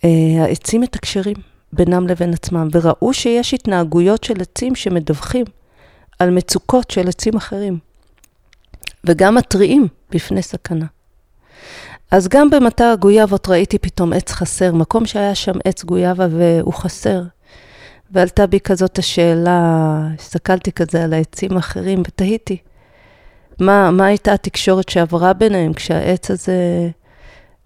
Uh, 0.00 0.06
העצים 0.40 0.80
מתקשרים 0.80 1.36
בינם 1.72 2.06
לבין 2.06 2.32
עצמם, 2.32 2.68
וראו 2.72 3.14
שיש 3.14 3.54
התנהגויות 3.54 4.24
של 4.24 4.40
עצים 4.40 4.74
שמדווחים 4.74 5.44
על 6.18 6.30
מצוקות 6.30 6.90
של 6.90 7.08
עצים 7.08 7.36
אחרים, 7.36 7.78
וגם 9.04 9.34
מתריעים 9.34 9.88
בפני 10.10 10.42
סכנה. 10.42 10.86
אז 12.10 12.28
גם 12.28 12.50
במטע 12.50 12.92
הגויאבות 12.92 13.48
ראיתי 13.48 13.78
פתאום 13.78 14.12
עץ 14.12 14.32
חסר, 14.32 14.72
מקום 14.72 15.06
שהיה 15.06 15.34
שם 15.34 15.52
עץ 15.64 15.84
גויאבה 15.84 16.26
והוא 16.30 16.74
חסר. 16.74 17.22
ועלתה 18.10 18.46
בי 18.46 18.60
כזאת 18.60 18.98
השאלה, 18.98 20.00
הסתכלתי 20.18 20.72
כזה 20.72 21.04
על 21.04 21.12
העצים 21.12 21.56
האחרים 21.56 22.02
ותהיתי, 22.06 22.56
מה, 23.60 23.90
מה 23.90 24.06
הייתה 24.06 24.32
התקשורת 24.32 24.88
שעברה 24.88 25.32
ביניהם 25.32 25.72
כשהעץ 25.72 26.30
הזה 26.30 26.88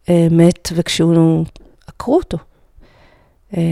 אה, 0.09 0.26
מת 0.31 0.68
וכשהוא, 0.74 1.44
עקרו 1.87 2.16
אותו. 2.16 2.38
אה, 3.57 3.62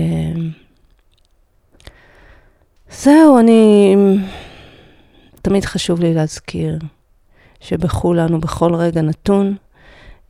זהו, 2.90 3.38
אני... 3.38 3.94
תמיד 5.42 5.64
חשוב 5.64 6.00
לי 6.00 6.14
להזכיר 6.14 6.78
שבכולנו, 7.60 8.40
בכל 8.40 8.74
רגע 8.74 9.02
נתון, 9.02 9.56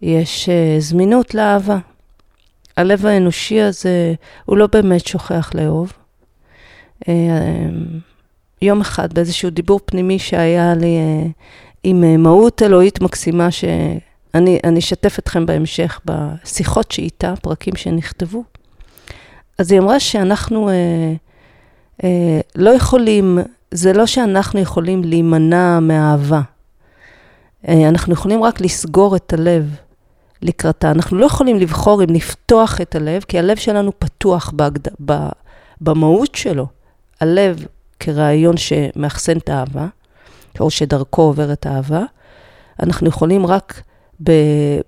יש 0.02 0.48
uh, 0.48 0.80
זמינות 0.80 1.34
לאהבה. 1.34 1.78
הלב 2.76 3.06
האנושי 3.06 3.60
הזה, 3.60 4.14
הוא 4.44 4.56
לא 4.56 4.66
באמת 4.72 5.06
שוכח 5.06 5.50
לאהוב. 5.54 5.92
Uh, 7.04 7.08
יום 8.62 8.80
אחד, 8.80 9.12
באיזשהו 9.12 9.50
דיבור 9.50 9.80
פנימי 9.84 10.18
שהיה 10.18 10.74
לי 10.74 10.96
uh, 10.98 11.32
עם 11.82 12.04
uh, 12.04 12.16
מהות 12.16 12.62
אלוהית 12.62 13.00
מקסימה, 13.00 13.50
שאני 13.50 14.78
אשתף 14.78 15.18
אתכם 15.18 15.46
בהמשך 15.46 16.00
בשיחות 16.04 16.92
שאיתה, 16.92 17.34
פרקים 17.42 17.76
שנכתבו. 17.76 18.44
אז 19.58 19.72
היא 19.72 19.80
אמרה 19.80 20.00
שאנחנו 20.00 20.68
uh, 20.68 20.72
uh, 22.02 22.04
לא 22.56 22.70
יכולים, 22.70 23.38
זה 23.70 23.92
לא 23.92 24.06
שאנחנו 24.06 24.60
יכולים 24.60 25.04
להימנע 25.04 25.80
מאהבה. 25.80 26.40
Uh, 27.64 27.70
אנחנו 27.88 28.12
יכולים 28.12 28.42
רק 28.42 28.60
לסגור 28.60 29.16
את 29.16 29.32
הלב. 29.32 29.74
לקראתה. 30.42 30.90
אנחנו 30.90 31.18
לא 31.18 31.26
יכולים 31.26 31.56
לבחור 31.56 32.04
אם 32.04 32.10
לפתוח 32.10 32.80
את 32.80 32.94
הלב, 32.94 33.22
כי 33.28 33.38
הלב 33.38 33.56
שלנו 33.56 33.92
פתוח 33.98 34.50
בהגד... 34.54 34.80
במהות 35.80 36.34
שלו. 36.34 36.66
הלב 37.20 37.66
כרעיון 38.00 38.56
שמאחסן 38.56 39.38
את 39.38 39.48
האהבה, 39.48 39.86
או 40.60 40.70
שדרכו 40.70 41.22
עוברת 41.22 41.66
האהבה. 41.66 42.02
אנחנו 42.82 43.08
יכולים 43.08 43.46
רק. 43.46 43.82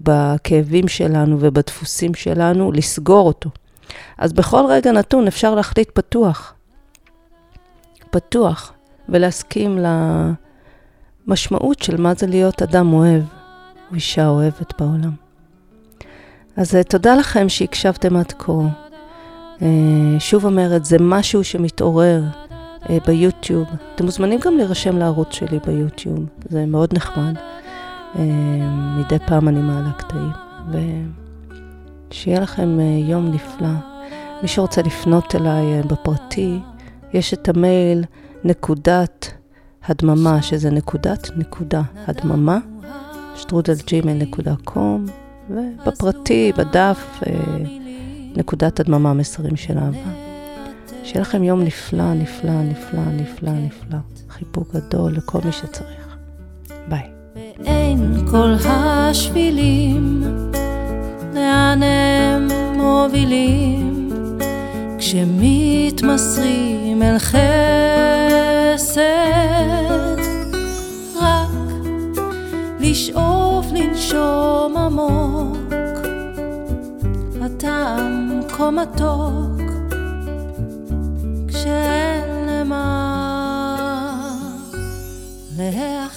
בכאבים 0.00 0.88
שלנו 0.88 1.36
ובדפוסים 1.40 2.14
שלנו 2.14 2.72
לסגור 2.72 3.26
אותו. 3.26 3.50
אז 4.18 4.32
בכל 4.32 4.64
רגע 4.68 4.92
נתון 4.92 5.26
אפשר 5.26 5.54
להחליט 5.54 5.90
פתוח. 5.94 6.54
פתוח, 8.10 8.72
ולהסכים 9.08 9.78
למשמעות 11.26 11.82
של 11.82 12.00
מה 12.00 12.14
זה 12.14 12.26
להיות 12.26 12.62
אדם 12.62 12.92
אוהב, 12.92 13.22
או 13.90 13.94
אישה 13.94 14.28
אוהבת 14.28 14.80
בעולם. 14.80 15.12
אז 16.56 16.76
אה, 16.76 16.84
תודה 16.84 17.14
לכם 17.14 17.48
שהקשבתם 17.48 18.16
עד 18.16 18.32
כה. 18.32 18.89
שוב 20.18 20.44
אומרת, 20.44 20.84
זה 20.84 20.96
משהו 21.00 21.44
שמתעורר 21.44 22.22
ביוטיוב. 23.06 23.68
אתם 23.94 24.04
מוזמנים 24.04 24.40
גם 24.40 24.56
להירשם 24.56 24.98
לערוץ 24.98 25.32
שלי 25.32 25.58
ביוטיוב, 25.66 26.24
זה 26.48 26.66
מאוד 26.66 26.94
נחמד. 26.94 27.34
מדי 28.98 29.18
פעם 29.26 29.48
אני 29.48 29.60
מעלה 29.60 29.92
קטעים. 29.92 30.30
ושיהיה 32.10 32.40
לכם 32.40 32.80
יום 32.80 33.30
נפלא. 33.32 33.68
מי 34.42 34.48
שרוצה 34.48 34.82
לפנות 34.82 35.34
אליי 35.34 35.82
בפרטי, 35.82 36.60
יש 37.12 37.34
את 37.34 37.48
המייל 37.48 38.04
נקודת 38.44 39.30
הדממה, 39.88 40.42
שזה 40.42 40.70
נקודת 40.70 41.30
נקודה 41.36 41.82
הדממה, 42.06 42.58
שטרודלג'ימל.קום, 43.36 45.06
ובפרטי, 45.50 46.52
בדף, 46.56 47.20
אה, 47.26 47.32
נקודת 48.36 48.80
הדממה, 48.80 49.14
מסרים 49.14 49.56
של 49.56 49.78
אהבה. 49.78 50.10
שיהיה 51.04 51.20
לכם 51.20 51.42
יום 51.42 51.62
נפלא, 51.62 52.14
נפלא, 52.14 52.62
נפלא, 52.62 53.04
נפלא, 53.04 53.52
נפלא. 53.52 53.98
חיבוק 54.28 54.74
גדול 54.74 55.12
לכל 55.12 55.38
מי 55.44 55.52
שצריך. 55.52 56.16
ביי. 56.88 57.10
ואין 57.36 58.26
כל 58.30 58.54
השבילים, 58.64 60.22
לאן 61.34 61.82
הם 61.82 62.48
מובילים, 62.76 64.08
כשמתמסרים 64.98 67.02
אל 67.02 67.18
חסד. 67.18 67.40
לשאוף 72.90 73.66
לנשום 73.72 74.76
עמוק, 74.76 75.69
טעם 77.60 78.40
כה 78.48 78.70
מתוק 78.70 79.60
כשאין 81.48 82.46
למה 82.48 82.86
להיאחז. 85.56 86.09